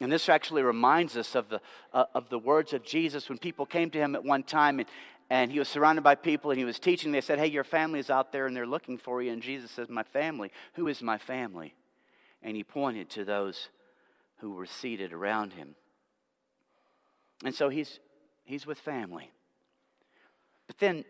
And 0.00 0.12
this 0.12 0.28
actually 0.28 0.62
reminds 0.62 1.16
us 1.16 1.34
of 1.34 1.48
the, 1.48 1.60
uh, 1.92 2.04
of 2.14 2.28
the 2.28 2.38
words 2.38 2.72
of 2.72 2.84
Jesus 2.84 3.28
when 3.28 3.38
people 3.38 3.64
came 3.64 3.90
to 3.90 3.98
him 3.98 4.14
at 4.14 4.24
one 4.24 4.42
time 4.42 4.78
and, 4.78 4.88
and 5.30 5.50
he 5.50 5.58
was 5.58 5.68
surrounded 5.68 6.02
by 6.02 6.14
people 6.14 6.50
and 6.50 6.58
he 6.58 6.64
was 6.64 6.78
teaching. 6.78 7.12
They 7.12 7.20
said, 7.20 7.38
Hey, 7.38 7.46
your 7.46 7.64
family 7.64 7.98
is 7.98 8.10
out 8.10 8.30
there 8.30 8.46
and 8.46 8.54
they're 8.54 8.66
looking 8.66 8.98
for 8.98 9.22
you. 9.22 9.32
And 9.32 9.42
Jesus 9.42 9.70
says, 9.70 9.88
My 9.88 10.02
family. 10.02 10.52
Who 10.74 10.88
is 10.88 11.00
my 11.00 11.16
family? 11.16 11.74
And 12.42 12.56
he 12.56 12.62
pointed 12.62 13.08
to 13.10 13.24
those 13.24 13.68
who 14.38 14.52
were 14.52 14.66
seated 14.66 15.12
around 15.12 15.54
him. 15.54 15.74
And 17.42 17.54
so 17.54 17.68
he's 17.68 17.98
he's 18.44 18.66
with 18.66 18.78
family. 18.78 19.30
But 20.66 20.78
then 20.78 21.04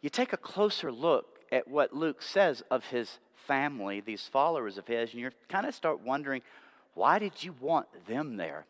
you 0.00 0.10
take 0.10 0.32
a 0.32 0.38
closer 0.38 0.90
look 0.90 1.40
at 1.52 1.68
what 1.68 1.94
Luke 1.94 2.22
says 2.22 2.62
of 2.70 2.86
his 2.86 3.18
family, 3.46 4.00
these 4.00 4.26
followers 4.26 4.78
of 4.78 4.86
his, 4.86 5.12
and 5.12 5.20
you 5.20 5.30
kind 5.48 5.66
of 5.66 5.74
start 5.74 6.00
wondering, 6.00 6.42
why 6.94 7.18
did 7.18 7.44
you 7.44 7.54
want 7.60 7.86
them 8.06 8.36
there? 8.36 8.66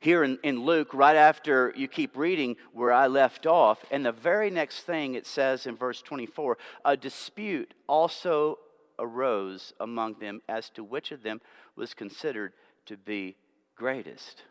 Here 0.00 0.22
in, 0.24 0.38
in 0.42 0.64
Luke, 0.64 0.92
right 0.92 1.16
after 1.16 1.72
you 1.76 1.88
keep 1.88 2.16
reading 2.16 2.56
where 2.72 2.92
I 2.92 3.06
left 3.06 3.46
off, 3.46 3.84
and 3.90 4.04
the 4.04 4.12
very 4.12 4.50
next 4.50 4.82
thing 4.82 5.14
it 5.14 5.26
says 5.26 5.66
in 5.66 5.76
verse 5.76 6.02
24 6.02 6.58
a 6.84 6.96
dispute 6.96 7.72
also 7.86 8.58
arose 8.98 9.72
among 9.80 10.14
them 10.14 10.42
as 10.48 10.68
to 10.70 10.82
which 10.82 11.12
of 11.12 11.22
them 11.22 11.40
was 11.76 11.94
considered 11.94 12.52
to 12.86 12.96
be 12.96 13.36
greatest. 13.76 14.42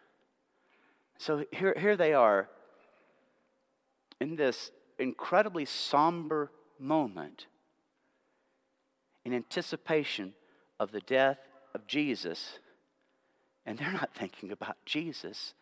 So 1.17 1.45
here, 1.51 1.75
here 1.77 1.95
they 1.95 2.13
are 2.13 2.49
in 4.19 4.36
this 4.36 4.71
incredibly 4.99 5.65
somber 5.65 6.51
moment 6.80 7.47
in 9.25 9.34
anticipation 9.34 10.34
of 10.80 10.91
the 10.91 11.01
death 11.01 11.38
of 11.73 11.88
Jesus. 11.88 12.60
And 13.65 13.77
they're 13.77 13.91
not 13.91 14.13
thinking 14.13 14.51
about 14.51 14.77
Jesus. 14.86 15.53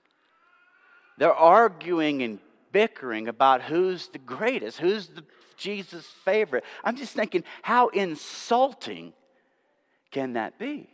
They're 1.17 1.33
arguing 1.33 2.21
and 2.21 2.39
bickering 2.71 3.27
about 3.27 3.63
who's 3.63 4.09
the 4.09 4.19
greatest, 4.19 4.79
who's 4.79 5.07
the 5.07 5.23
Jesus' 5.57 6.05
favorite. 6.05 6.63
I'm 6.83 6.97
just 6.97 7.13
thinking, 7.13 7.43
how 7.61 7.87
insulting 7.89 9.13
can 10.11 10.33
that 10.33 10.59
be 10.59 10.89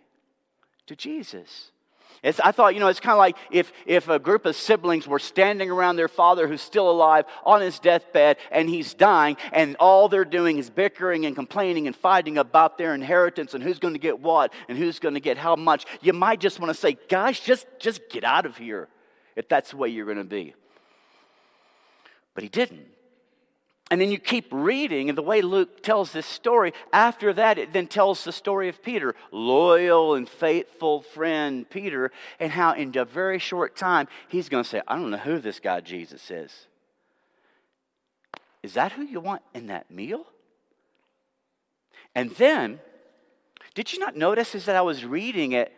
to 0.85 0.95
Jesus? 0.95 1.71
It's, 2.23 2.39
I 2.39 2.51
thought, 2.51 2.73
you 2.73 2.79
know, 2.79 2.87
it's 2.87 2.99
kind 2.99 3.13
of 3.13 3.17
like 3.17 3.35
if, 3.49 3.73
if 3.85 4.07
a 4.09 4.19
group 4.19 4.45
of 4.45 4.55
siblings 4.55 5.07
were 5.07 5.19
standing 5.19 5.71
around 5.71 5.95
their 5.95 6.07
father 6.07 6.47
who's 6.47 6.61
still 6.61 6.89
alive 6.89 7.25
on 7.45 7.61
his 7.61 7.79
deathbed 7.79 8.37
and 8.51 8.69
he's 8.69 8.93
dying, 8.93 9.37
and 9.51 9.75
all 9.79 10.07
they're 10.07 10.25
doing 10.25 10.57
is 10.57 10.69
bickering 10.69 11.25
and 11.25 11.35
complaining 11.35 11.87
and 11.87 11.95
fighting 11.95 12.37
about 12.37 12.77
their 12.77 12.93
inheritance 12.93 13.53
and 13.53 13.63
who's 13.63 13.79
going 13.79 13.93
to 13.93 13.99
get 13.99 14.19
what 14.19 14.53
and 14.69 14.77
who's 14.77 14.99
going 14.99 15.15
to 15.15 15.19
get 15.19 15.37
how 15.37 15.55
much. 15.55 15.85
You 16.01 16.13
might 16.13 16.39
just 16.39 16.59
want 16.59 16.69
to 16.69 16.79
say, 16.79 16.97
guys, 17.09 17.39
just, 17.39 17.65
just 17.79 18.01
get 18.09 18.23
out 18.23 18.45
of 18.45 18.57
here 18.57 18.87
if 19.35 19.49
that's 19.49 19.71
the 19.71 19.77
way 19.77 19.89
you're 19.89 20.05
going 20.05 20.17
to 20.17 20.23
be. 20.23 20.53
But 22.33 22.43
he 22.43 22.49
didn't. 22.49 22.85
And 23.91 23.99
then 23.99 24.09
you 24.09 24.19
keep 24.19 24.47
reading, 24.51 25.09
and 25.09 25.17
the 25.17 25.21
way 25.21 25.41
Luke 25.41 25.83
tells 25.83 26.13
this 26.13 26.25
story, 26.25 26.73
after 26.93 27.33
that, 27.33 27.57
it 27.57 27.73
then 27.73 27.87
tells 27.87 28.23
the 28.23 28.31
story 28.31 28.69
of 28.69 28.81
Peter, 28.81 29.13
loyal 29.31 30.15
and 30.15 30.29
faithful 30.29 31.01
friend 31.01 31.69
Peter, 31.69 32.09
and 32.39 32.53
how 32.53 32.71
in 32.71 32.97
a 32.97 33.03
very 33.03 33.37
short 33.37 33.75
time, 33.75 34.07
he's 34.29 34.47
going 34.47 34.63
to 34.63 34.69
say, 34.69 34.81
I 34.87 34.95
don't 34.95 35.11
know 35.11 35.17
who 35.17 35.39
this 35.39 35.59
guy 35.59 35.81
Jesus 35.81 36.31
is. 36.31 36.67
Is 38.63 38.75
that 38.75 38.93
who 38.93 39.03
you 39.03 39.19
want 39.19 39.41
in 39.53 39.67
that 39.67 39.91
meal? 39.91 40.25
And 42.15 42.31
then, 42.31 42.79
did 43.73 43.91
you 43.91 43.99
not 43.99 44.15
notice 44.15 44.55
as 44.55 44.63
that 44.65 44.77
I 44.77 44.81
was 44.81 45.03
reading 45.03 45.51
it? 45.51 45.73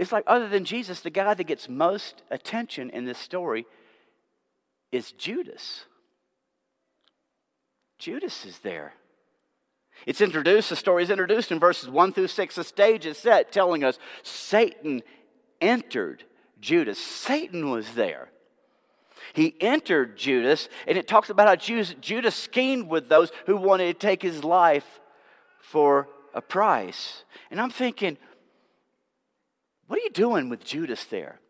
It's 0.00 0.10
like, 0.10 0.24
other 0.26 0.48
than 0.48 0.64
Jesus, 0.64 1.02
the 1.02 1.10
guy 1.10 1.34
that 1.34 1.44
gets 1.44 1.68
most 1.68 2.22
attention 2.32 2.90
in 2.90 3.04
this 3.04 3.18
story 3.18 3.64
is 4.90 5.12
Judas. 5.12 5.84
Judas 7.98 8.44
is 8.44 8.58
there. 8.58 8.94
It's 10.06 10.20
introduced, 10.20 10.70
the 10.70 10.76
story 10.76 11.02
is 11.02 11.10
introduced 11.10 11.50
in 11.50 11.58
verses 11.58 11.90
1 11.90 12.12
through 12.12 12.28
6. 12.28 12.54
The 12.54 12.64
stage 12.64 13.04
is 13.04 13.18
set 13.18 13.50
telling 13.50 13.82
us 13.82 13.98
Satan 14.22 15.02
entered 15.60 16.22
Judas. 16.60 16.98
Satan 16.98 17.70
was 17.70 17.94
there. 17.94 18.30
He 19.32 19.54
entered 19.60 20.16
Judas, 20.16 20.68
and 20.86 20.96
it 20.96 21.08
talks 21.08 21.30
about 21.30 21.48
how 21.48 21.56
Judas 21.56 22.34
schemed 22.34 22.88
with 22.88 23.08
those 23.08 23.32
who 23.46 23.56
wanted 23.56 23.86
to 23.86 24.06
take 24.06 24.22
his 24.22 24.44
life 24.44 25.00
for 25.60 26.08
a 26.32 26.40
price. 26.40 27.24
And 27.50 27.60
I'm 27.60 27.70
thinking, 27.70 28.16
what 29.88 29.98
are 29.98 30.02
you 30.02 30.10
doing 30.10 30.48
with 30.48 30.64
Judas 30.64 31.04
there? 31.06 31.40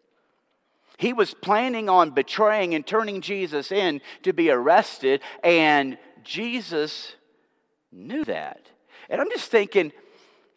He 0.96 1.12
was 1.12 1.34
planning 1.34 1.88
on 1.88 2.10
betraying 2.10 2.74
and 2.74 2.84
turning 2.84 3.20
Jesus 3.20 3.70
in 3.70 4.00
to 4.22 4.32
be 4.32 4.50
arrested, 4.50 5.20
and 5.44 5.98
Jesus 6.28 7.14
knew 7.90 8.22
that. 8.26 8.66
And 9.08 9.18
I'm 9.18 9.30
just 9.30 9.50
thinking 9.50 9.92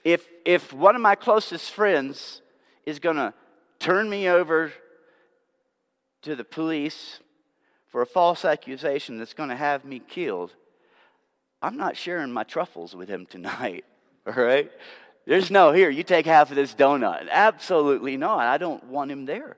if, 0.03 0.27
if 0.43 0.73
one 0.73 0.97
of 0.97 1.01
my 1.01 1.15
closest 1.15 1.71
friends 1.71 2.41
is 2.85 2.99
going 2.99 3.15
to 3.15 3.33
turn 3.79 4.09
me 4.09 4.27
over 4.27 4.73
to 6.23 6.35
the 6.35 6.43
police 6.43 7.21
for 7.87 8.01
a 8.01 8.05
false 8.05 8.43
accusation 8.43 9.17
that's 9.17 9.33
going 9.33 9.47
to 9.47 9.55
have 9.55 9.85
me 9.85 9.99
killed, 9.99 10.53
I'm 11.61 11.77
not 11.77 11.95
sharing 11.95 12.33
my 12.33 12.43
truffles 12.43 12.93
with 12.93 13.07
him 13.07 13.25
tonight, 13.25 13.85
all 14.27 14.33
right? 14.33 14.69
There's 15.25 15.49
no, 15.49 15.71
here, 15.71 15.89
you 15.89 16.03
take 16.03 16.25
half 16.25 16.49
of 16.49 16.57
this 16.57 16.75
donut. 16.75 17.29
Absolutely 17.29 18.17
not. 18.17 18.39
I 18.39 18.57
don't 18.57 18.83
want 18.87 19.09
him 19.09 19.23
there. 19.23 19.55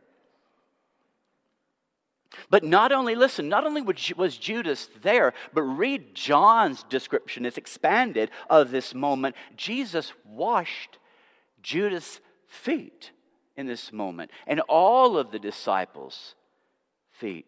But 2.49 2.63
not 2.63 2.91
only, 2.91 3.15
listen, 3.15 3.49
not 3.49 3.65
only 3.65 3.81
was 3.81 4.37
Judas 4.37 4.89
there, 5.01 5.33
but 5.53 5.61
read 5.61 6.15
John's 6.15 6.83
description, 6.83 7.45
it's 7.45 7.57
expanded 7.57 8.31
of 8.49 8.71
this 8.71 8.93
moment. 8.93 9.35
Jesus 9.55 10.13
washed 10.25 10.97
Judas' 11.61 12.19
feet 12.47 13.11
in 13.55 13.67
this 13.67 13.93
moment, 13.93 14.31
and 14.47 14.59
all 14.61 15.17
of 15.17 15.31
the 15.31 15.39
disciples' 15.39 16.35
feet. 17.11 17.45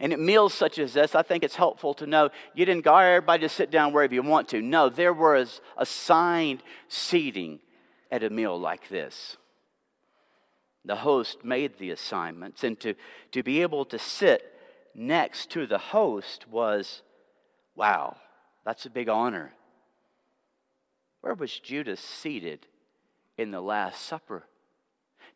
And 0.00 0.12
at 0.12 0.20
meals 0.20 0.54
such 0.54 0.78
as 0.78 0.92
this, 0.92 1.14
I 1.14 1.22
think 1.22 1.42
it's 1.42 1.56
helpful 1.56 1.92
to 1.94 2.06
know 2.06 2.30
you 2.54 2.64
didn't 2.64 2.84
go 2.84 2.96
everybody 2.96 3.40
to 3.42 3.48
sit 3.48 3.70
down 3.70 3.92
wherever 3.92 4.14
you 4.14 4.22
want 4.22 4.48
to. 4.50 4.62
No, 4.62 4.88
there 4.88 5.12
was 5.12 5.60
assigned 5.76 6.62
seating 6.88 7.58
at 8.10 8.22
a 8.22 8.30
meal 8.30 8.58
like 8.58 8.88
this 8.88 9.36
the 10.88 10.96
host 10.96 11.44
made 11.44 11.78
the 11.78 11.90
assignments. 11.90 12.64
And 12.64 12.80
to, 12.80 12.94
to 13.32 13.42
be 13.42 13.62
able 13.62 13.84
to 13.84 13.98
sit 13.98 14.54
next 14.94 15.50
to 15.50 15.66
the 15.66 15.78
host 15.78 16.48
was, 16.48 17.02
wow, 17.76 18.16
that's 18.64 18.86
a 18.86 18.90
big 18.90 19.08
honor. 19.08 19.52
Where 21.20 21.34
was 21.34 21.60
Judas 21.60 22.00
seated 22.00 22.66
in 23.36 23.50
the 23.50 23.60
Last 23.60 24.02
Supper? 24.02 24.44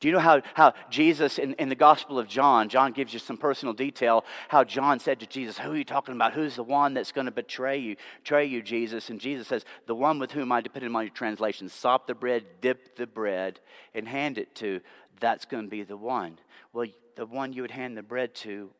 Do 0.02 0.08
you 0.08 0.14
know 0.14 0.18
how, 0.18 0.42
how 0.54 0.74
Jesus, 0.90 1.38
in, 1.38 1.54
in 1.54 1.68
the 1.68 1.76
Gospel 1.76 2.18
of 2.18 2.26
John, 2.26 2.68
John 2.68 2.90
gives 2.90 3.12
you 3.12 3.20
some 3.20 3.36
personal 3.36 3.72
detail, 3.72 4.24
how 4.48 4.64
John 4.64 4.98
said 4.98 5.20
to 5.20 5.28
Jesus, 5.28 5.58
Who 5.58 5.70
are 5.70 5.76
you 5.76 5.84
talking 5.84 6.16
about? 6.16 6.32
Who's 6.32 6.56
the 6.56 6.64
one 6.64 6.92
that's 6.92 7.12
going 7.12 7.26
to 7.26 7.30
betray 7.30 7.78
you, 7.78 7.94
betray 8.20 8.46
you, 8.46 8.62
Jesus? 8.62 9.10
And 9.10 9.20
Jesus 9.20 9.46
says, 9.46 9.64
The 9.86 9.94
one 9.94 10.18
with 10.18 10.32
whom 10.32 10.50
I, 10.50 10.60
depending 10.60 10.92
on 10.96 11.04
your 11.04 11.14
translation, 11.14 11.68
sop 11.68 12.08
the 12.08 12.16
bread, 12.16 12.44
dip 12.60 12.96
the 12.96 13.06
bread, 13.06 13.60
and 13.94 14.08
hand 14.08 14.38
it 14.38 14.56
to 14.56 14.80
that's 15.20 15.44
going 15.44 15.66
to 15.66 15.70
be 15.70 15.84
the 15.84 15.96
one. 15.96 16.36
Well, 16.72 16.88
the 17.14 17.26
one 17.26 17.52
you 17.52 17.62
would 17.62 17.70
hand 17.70 17.96
the 17.96 18.02
bread 18.02 18.34
to 18.36 18.70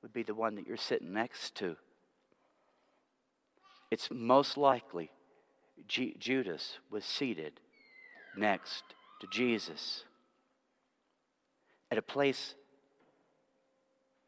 would 0.00 0.14
be 0.14 0.22
the 0.22 0.34
one 0.34 0.54
that 0.54 0.66
you're 0.66 0.78
sitting 0.78 1.12
next 1.12 1.54
to. 1.56 1.76
It's 3.90 4.08
most 4.10 4.56
likely 4.56 5.10
G- 5.86 6.16
Judas 6.18 6.78
was 6.90 7.04
seated 7.04 7.60
next 8.38 8.84
to 9.20 9.26
Jesus 9.30 10.04
at 11.92 11.98
a 11.98 12.02
place 12.02 12.54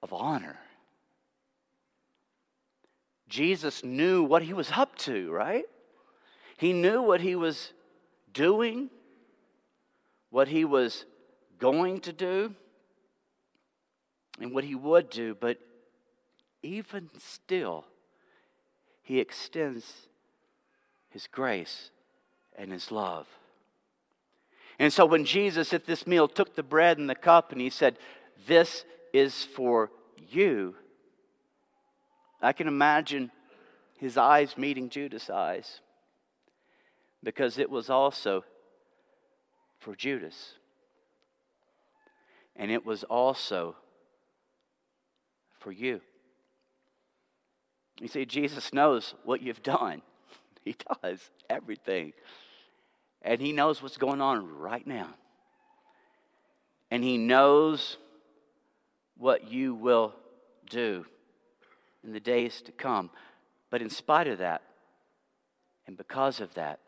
of 0.02 0.12
honor. 0.12 0.58
Jesus 3.26 3.82
knew 3.82 4.22
what 4.22 4.42
he 4.42 4.52
was 4.52 4.70
up 4.70 4.94
to, 4.96 5.32
right? 5.32 5.64
He 6.58 6.74
knew 6.74 7.00
what 7.00 7.22
he 7.22 7.34
was 7.34 7.72
doing, 8.34 8.90
what 10.28 10.48
he 10.48 10.66
was 10.66 11.06
going 11.58 12.00
to 12.00 12.12
do 12.12 12.54
and 14.38 14.52
what 14.52 14.64
he 14.64 14.74
would 14.74 15.08
do, 15.08 15.34
but 15.34 15.56
even 16.62 17.08
still, 17.16 17.86
he 19.02 19.20
extends 19.20 20.08
his 21.08 21.26
grace 21.26 21.90
and 22.58 22.70
his 22.70 22.92
love. 22.92 23.26
And 24.78 24.92
so 24.92 25.06
when 25.06 25.24
Jesus 25.24 25.72
at 25.72 25.86
this 25.86 26.06
meal 26.06 26.28
took 26.28 26.56
the 26.56 26.62
bread 26.62 26.98
and 26.98 27.08
the 27.08 27.14
cup 27.14 27.52
and 27.52 27.60
he 27.60 27.70
said, 27.70 27.98
This 28.46 28.84
is 29.12 29.44
for 29.44 29.90
you, 30.28 30.74
I 32.42 32.52
can 32.52 32.68
imagine 32.68 33.30
his 33.98 34.16
eyes 34.16 34.58
meeting 34.58 34.88
Judas' 34.90 35.30
eyes 35.30 35.80
because 37.22 37.58
it 37.58 37.70
was 37.70 37.88
also 37.88 38.44
for 39.78 39.94
Judas. 39.94 40.54
And 42.56 42.70
it 42.70 42.84
was 42.84 43.04
also 43.04 43.76
for 45.58 45.72
you. 45.72 46.00
You 48.00 48.08
see, 48.08 48.26
Jesus 48.26 48.72
knows 48.72 49.14
what 49.24 49.40
you've 49.42 49.62
done. 49.62 50.02
He 50.64 50.74
does 51.02 51.20
everything. 51.50 52.14
And 53.24 53.40
He 53.40 53.52
knows 53.52 53.82
what's 53.82 53.96
going 53.96 54.20
on 54.20 54.58
right 54.58 54.86
now. 54.86 55.08
And 56.90 57.02
He 57.02 57.18
knows 57.18 57.96
what 59.16 59.50
you 59.50 59.74
will 59.74 60.14
do 60.70 61.04
in 62.04 62.12
the 62.12 62.20
days 62.20 62.62
to 62.62 62.72
come. 62.72 63.10
But 63.70 63.82
in 63.82 63.90
spite 63.90 64.28
of 64.28 64.38
that, 64.38 64.62
and 65.86 65.96
because 65.96 66.40
of 66.40 66.54
that, 66.54 66.78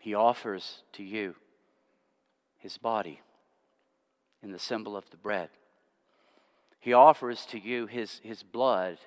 He 0.00 0.14
offers 0.14 0.82
to 0.92 1.02
you 1.02 1.34
His 2.58 2.78
body 2.78 3.20
in 4.44 4.52
the 4.52 4.58
symbol 4.58 4.96
of 4.96 5.10
the 5.10 5.16
bread. 5.16 5.48
He 6.78 6.92
offers 6.92 7.46
to 7.46 7.58
you 7.58 7.86
his, 7.86 8.20
his 8.22 8.42
blood 8.42 8.98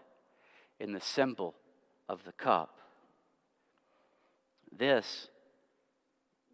in 0.80 0.93
the 0.93 1.00
symbol 1.00 1.54
of 2.10 2.24
the 2.26 2.32
cup. 2.32 2.76
This, 4.77 5.29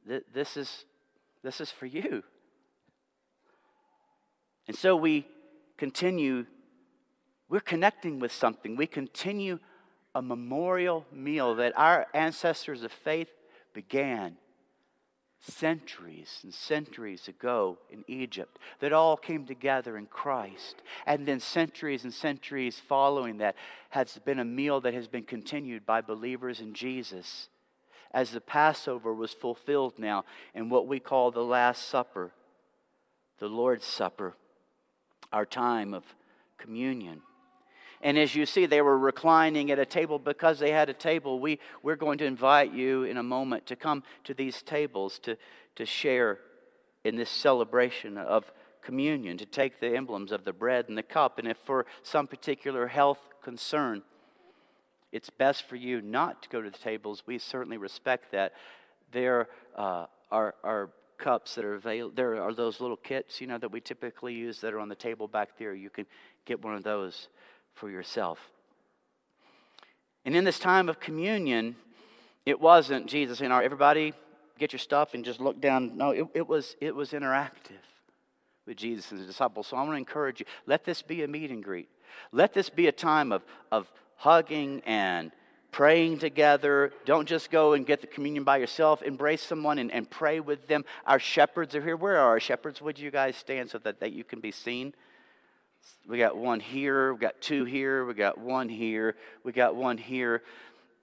th- 0.08 0.24
this, 0.34 0.58
is, 0.58 0.86
this 1.44 1.60
is 1.60 1.72
for 1.72 1.86
you. 1.86 2.24
And 4.68 4.78
so 4.78 4.96
we 4.96 5.28
continue, 5.78 6.46
we're 7.50 7.60
connecting 7.60 8.20
with 8.20 8.32
something. 8.32 8.76
We 8.76 8.88
continue 8.88 9.60
a 10.16 10.22
memorial 10.22 11.06
meal 11.12 11.56
that 11.56 11.74
our 11.76 12.08
ancestors 12.14 12.84
of 12.84 12.92
faith 12.92 13.30
began 13.74 14.38
centuries 15.46 16.40
and 16.44 16.54
centuries 16.54 17.28
ago 17.28 17.78
in 17.90 18.06
Egypt 18.08 18.58
that 18.80 18.94
all 18.94 19.18
came 19.18 19.46
together 19.46 19.98
in 19.98 20.06
Christ. 20.06 20.82
And 21.06 21.26
then 21.26 21.42
centuries 21.42 22.06
and 22.06 22.14
centuries 22.14 22.80
following 22.80 23.40
that 23.40 23.56
has 23.90 24.18
been 24.24 24.40
a 24.40 24.46
meal 24.46 24.80
that 24.82 24.94
has 24.94 25.10
been 25.10 25.24
continued 25.24 25.86
by 25.86 26.00
believers 26.00 26.62
in 26.62 26.74
Jesus 26.74 27.50
as 28.14 28.32
the 28.32 28.42
Passover 28.42 29.14
was 29.14 29.32
fulfilled 29.34 29.94
now 29.98 30.26
in 30.54 30.70
what 30.70 30.88
we 30.88 31.00
call 31.00 31.32
the 31.32 31.44
Last 31.44 31.88
Supper, 31.88 32.32
the 33.40 33.48
Lord's 33.48 33.86
Supper, 33.86 34.36
our 35.32 35.46
time 35.46 35.94
of 35.94 36.04
communion. 36.58 37.22
And 38.02 38.18
as 38.18 38.36
you 38.36 38.46
see, 38.46 38.66
they 38.66 38.82
were 38.82 38.98
reclining 38.98 39.72
at 39.72 39.80
a 39.80 39.86
table 39.86 40.20
because 40.20 40.60
they 40.60 40.72
had 40.72 40.90
a 40.90 40.94
table. 40.94 41.40
We, 41.40 41.60
we're 41.82 41.96
going 41.96 42.18
to 42.18 42.26
invite 42.26 42.74
you 42.74 43.04
in 43.04 43.18
a 43.18 43.24
moment 43.24 43.66
to 43.68 43.78
come 43.78 44.04
to 44.26 44.34
these 44.34 44.62
tables 44.62 45.20
to, 45.20 45.38
to 45.76 45.86
share 45.86 46.40
in 47.06 47.16
this 47.16 47.30
celebration 47.30 48.18
of 48.18 48.52
communion, 48.82 49.38
to 49.38 49.46
take 49.46 49.80
the 49.80 49.96
emblems 49.96 50.34
of 50.34 50.44
the 50.44 50.52
bread 50.52 50.90
and 50.90 50.98
the 50.98 51.04
cup. 51.04 51.40
And 51.40 51.48
if 51.48 51.58
for 51.58 51.86
some 52.04 52.28
particular 52.28 52.88
health 52.88 53.20
concern, 53.42 54.04
it's 55.14 55.30
best 55.30 55.70
for 55.70 55.76
you 55.76 56.02
not 56.02 56.42
to 56.44 56.50
go 56.50 56.62
to 56.62 56.70
the 56.70 56.78
tables, 56.78 57.24
we 57.26 57.38
certainly 57.38 57.78
respect 57.78 58.32
that. 58.32 58.54
There 59.12 59.48
uh, 59.78 60.08
are, 60.32 60.56
are 60.64 60.90
cups 61.20 61.54
that 61.56 61.64
are 61.64 61.76
available. 61.76 62.16
There 62.16 62.42
are 62.42 62.54
those 62.54 62.82
little 62.82 62.98
kits, 62.98 63.40
you 63.40 63.46
know, 63.46 63.60
that 63.60 63.72
we 63.72 63.80
typically 63.80 64.34
use 64.34 64.60
that 64.62 64.74
are 64.74 64.80
on 64.80 64.90
the 64.90 64.96
table 64.96 65.28
back 65.28 65.58
there. 65.60 65.74
You 65.76 65.92
can 65.92 66.08
get 66.46 66.64
one 66.64 66.74
of 66.76 66.84
those 66.84 67.30
for 67.76 67.92
yourself. 67.92 68.40
And 70.26 70.36
in 70.36 70.44
this 70.46 70.58
time 70.58 70.90
of 70.90 71.00
communion, 71.00 71.76
it 72.46 72.60
wasn't 72.60 73.06
Jesus 73.06 73.38
saying, 73.38 73.52
All 73.52 73.60
right, 73.60 73.66
everybody 73.66 74.14
get 74.58 74.74
your 74.74 74.80
stuff 74.80 75.14
and 75.14 75.24
just 75.24 75.40
look 75.40 75.62
down. 75.62 75.96
No, 75.96 76.10
it, 76.10 76.26
it, 76.34 76.48
was, 76.48 76.76
it 76.82 76.96
was 76.96 77.12
interactive 77.12 77.84
with 78.66 78.78
Jesus 78.78 79.12
and 79.12 79.20
his 79.20 79.28
disciples. 79.28 79.68
So 79.68 79.78
I 79.78 79.82
want 79.82 79.92
to 79.92 79.98
encourage 79.98 80.40
you 80.40 80.46
let 80.66 80.86
this 80.86 81.04
be 81.04 81.22
a 81.24 81.28
meet 81.28 81.52
and 81.52 81.64
greet. 81.64 81.90
Let 82.32 82.54
this 82.54 82.70
be 82.70 82.88
a 82.88 82.92
time 82.92 83.32
of, 83.32 83.44
of 83.72 83.92
hugging 84.16 84.82
and 84.86 85.32
praying 85.72 86.20
together. 86.20 86.94
Don't 87.06 87.28
just 87.28 87.52
go 87.52 87.74
and 87.74 87.86
get 87.86 88.00
the 88.00 88.08
communion 88.08 88.44
by 88.44 88.58
yourself. 88.58 89.02
Embrace 89.02 89.42
someone 89.42 89.80
and, 89.80 89.92
and 89.92 90.10
pray 90.10 90.40
with 90.40 90.68
them. 90.68 90.86
Our 91.06 91.20
shepherds 91.20 91.76
are 91.76 91.82
here. 91.82 91.98
Where 91.98 92.18
are 92.18 92.30
our 92.30 92.40
shepherds? 92.40 92.82
Would 92.82 93.00
you 93.00 93.12
guys 93.12 93.36
stand 93.36 93.72
so 93.72 93.80
that, 93.80 94.00
that 94.00 94.14
you 94.14 94.24
can 94.24 94.40
be 94.40 94.52
seen? 94.52 94.94
We 96.08 96.18
got 96.18 96.38
one 96.38 96.60
here, 96.62 97.14
we 97.14 97.20
got 97.20 97.42
two 97.42 97.66
here, 97.66 98.06
we 98.06 98.14
got 98.14 98.38
one 98.38 98.70
here, 98.70 99.16
we 99.44 99.52
got 99.52 99.76
one 99.76 99.98
here. 99.98 100.44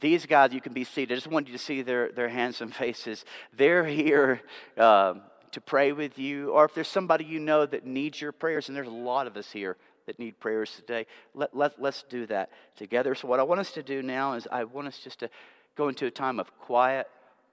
These 0.00 0.24
guys, 0.24 0.54
you 0.54 0.60
can 0.62 0.72
be 0.72 0.84
seated. 0.84 1.12
I 1.12 1.16
just 1.16 1.26
wanted 1.26 1.48
you 1.48 1.58
to 1.58 1.62
see 1.62 1.82
their, 1.82 2.10
their 2.12 2.28
handsome 2.28 2.70
faces. 2.70 3.26
They're 3.54 3.84
here 3.84 4.40
um, 4.78 5.20
to 5.52 5.60
pray 5.60 5.92
with 5.92 6.18
you, 6.18 6.52
or 6.52 6.64
if 6.64 6.74
there's 6.74 6.88
somebody 6.88 7.24
you 7.24 7.38
know 7.38 7.66
that 7.66 7.84
needs 7.84 8.20
your 8.20 8.32
prayers, 8.32 8.68
and 8.68 8.76
there's 8.76 8.86
a 8.86 8.90
lot 8.90 9.26
of 9.26 9.36
us 9.36 9.50
here 9.50 9.76
that 10.10 10.18
need 10.18 10.40
prayers 10.40 10.72
today, 10.74 11.06
let, 11.34 11.56
let, 11.56 11.80
let's 11.80 12.02
do 12.02 12.26
that 12.26 12.50
together. 12.76 13.14
So, 13.14 13.28
what 13.28 13.38
I 13.38 13.44
want 13.44 13.60
us 13.60 13.70
to 13.72 13.82
do 13.82 14.02
now 14.02 14.34
is 14.34 14.48
I 14.50 14.64
want 14.64 14.88
us 14.88 14.98
just 14.98 15.20
to 15.20 15.30
go 15.76 15.88
into 15.88 16.06
a 16.06 16.10
time 16.10 16.40
of 16.40 16.58
quiet 16.58 17.08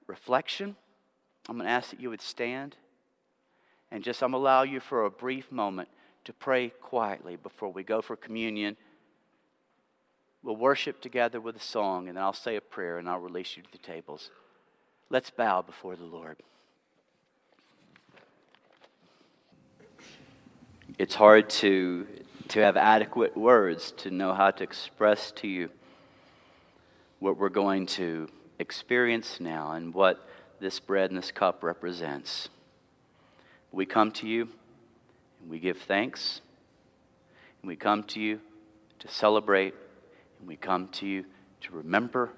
reflection. 0.07 0.75
I'm 1.47 1.57
going 1.57 1.67
to 1.67 1.71
ask 1.71 1.91
that 1.91 2.01
you 2.01 2.09
would 2.09 2.21
stand 2.21 2.75
and 3.91 4.03
just 4.03 4.23
I'm 4.23 4.31
going 4.31 4.41
to 4.41 4.43
allow 4.43 4.63
you 4.63 4.79
for 4.79 5.05
a 5.05 5.11
brief 5.11 5.51
moment 5.51 5.89
to 6.25 6.33
pray 6.33 6.69
quietly 6.81 7.37
before 7.37 7.71
we 7.71 7.83
go 7.83 8.01
for 8.01 8.15
communion. 8.15 8.75
We'll 10.43 10.55
worship 10.55 10.99
together 11.01 11.39
with 11.39 11.55
a 11.55 11.61
song, 11.61 12.07
and 12.07 12.17
then 12.17 12.23
I'll 12.23 12.33
say 12.33 12.55
a 12.55 12.61
prayer 12.61 12.97
and 12.97 13.07
I'll 13.07 13.19
release 13.19 13.55
you 13.55 13.63
to 13.63 13.71
the 13.71 13.77
tables. 13.77 14.29
Let's 15.09 15.29
bow 15.29 15.61
before 15.61 15.95
the 15.95 16.05
Lord. 16.05 16.37
It's 20.97 21.13
hard 21.13 21.49
to, 21.51 22.07
to 22.49 22.59
have 22.59 22.77
adequate 22.77 23.35
words 23.35 23.91
to 23.97 24.11
know 24.11 24.33
how 24.33 24.51
to 24.51 24.63
express 24.63 25.31
to 25.31 25.47
you 25.47 25.69
what 27.19 27.37
we're 27.37 27.49
going 27.49 27.85
to 27.85 28.29
experience 28.59 29.39
now 29.39 29.71
and 29.71 29.93
what 29.93 30.27
this 30.59 30.79
bread 30.79 31.09
and 31.09 31.17
this 31.17 31.31
cup 31.31 31.63
represents. 31.63 32.49
We 33.71 33.85
come 33.85 34.11
to 34.13 34.27
you 34.27 34.49
and 35.41 35.49
we 35.49 35.59
give 35.59 35.77
thanks. 35.79 36.41
And 37.61 37.67
we 37.67 37.75
come 37.75 38.03
to 38.03 38.19
you 38.19 38.39
to 38.99 39.07
celebrate. 39.07 39.73
And 40.39 40.47
we 40.47 40.55
come 40.55 40.89
to 40.89 41.07
you 41.07 41.25
to 41.61 41.71
remember. 41.73 42.29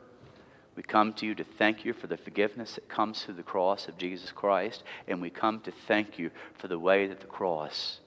We 0.76 0.84
come 0.84 1.14
to 1.14 1.26
you 1.26 1.36
to 1.36 1.44
thank 1.44 1.84
you 1.84 1.94
for 1.94 2.08
the 2.08 2.18
forgiveness 2.18 2.76
that 2.76 2.88
comes 2.88 3.24
through 3.24 3.36
the 3.36 3.44
cross 3.44 3.88
of 3.88 3.98
Jesus 3.98 4.32
Christ. 4.32 4.84
And 5.08 5.22
we 5.22 5.30
come 5.30 5.60
to 5.62 5.72
thank 5.72 6.18
you 6.18 6.32
for 6.58 6.68
the 6.68 6.80
way 6.80 7.08
that 7.08 7.20
the 7.20 7.28
cross 7.28 8.00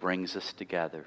brings 0.00 0.36
us 0.36 0.52
together 0.52 1.06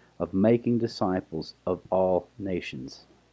of 0.21 0.33
making 0.33 0.79
disciples 0.79 1.55
of 1.67 1.81
all 1.91 2.29
nations. 2.39 3.07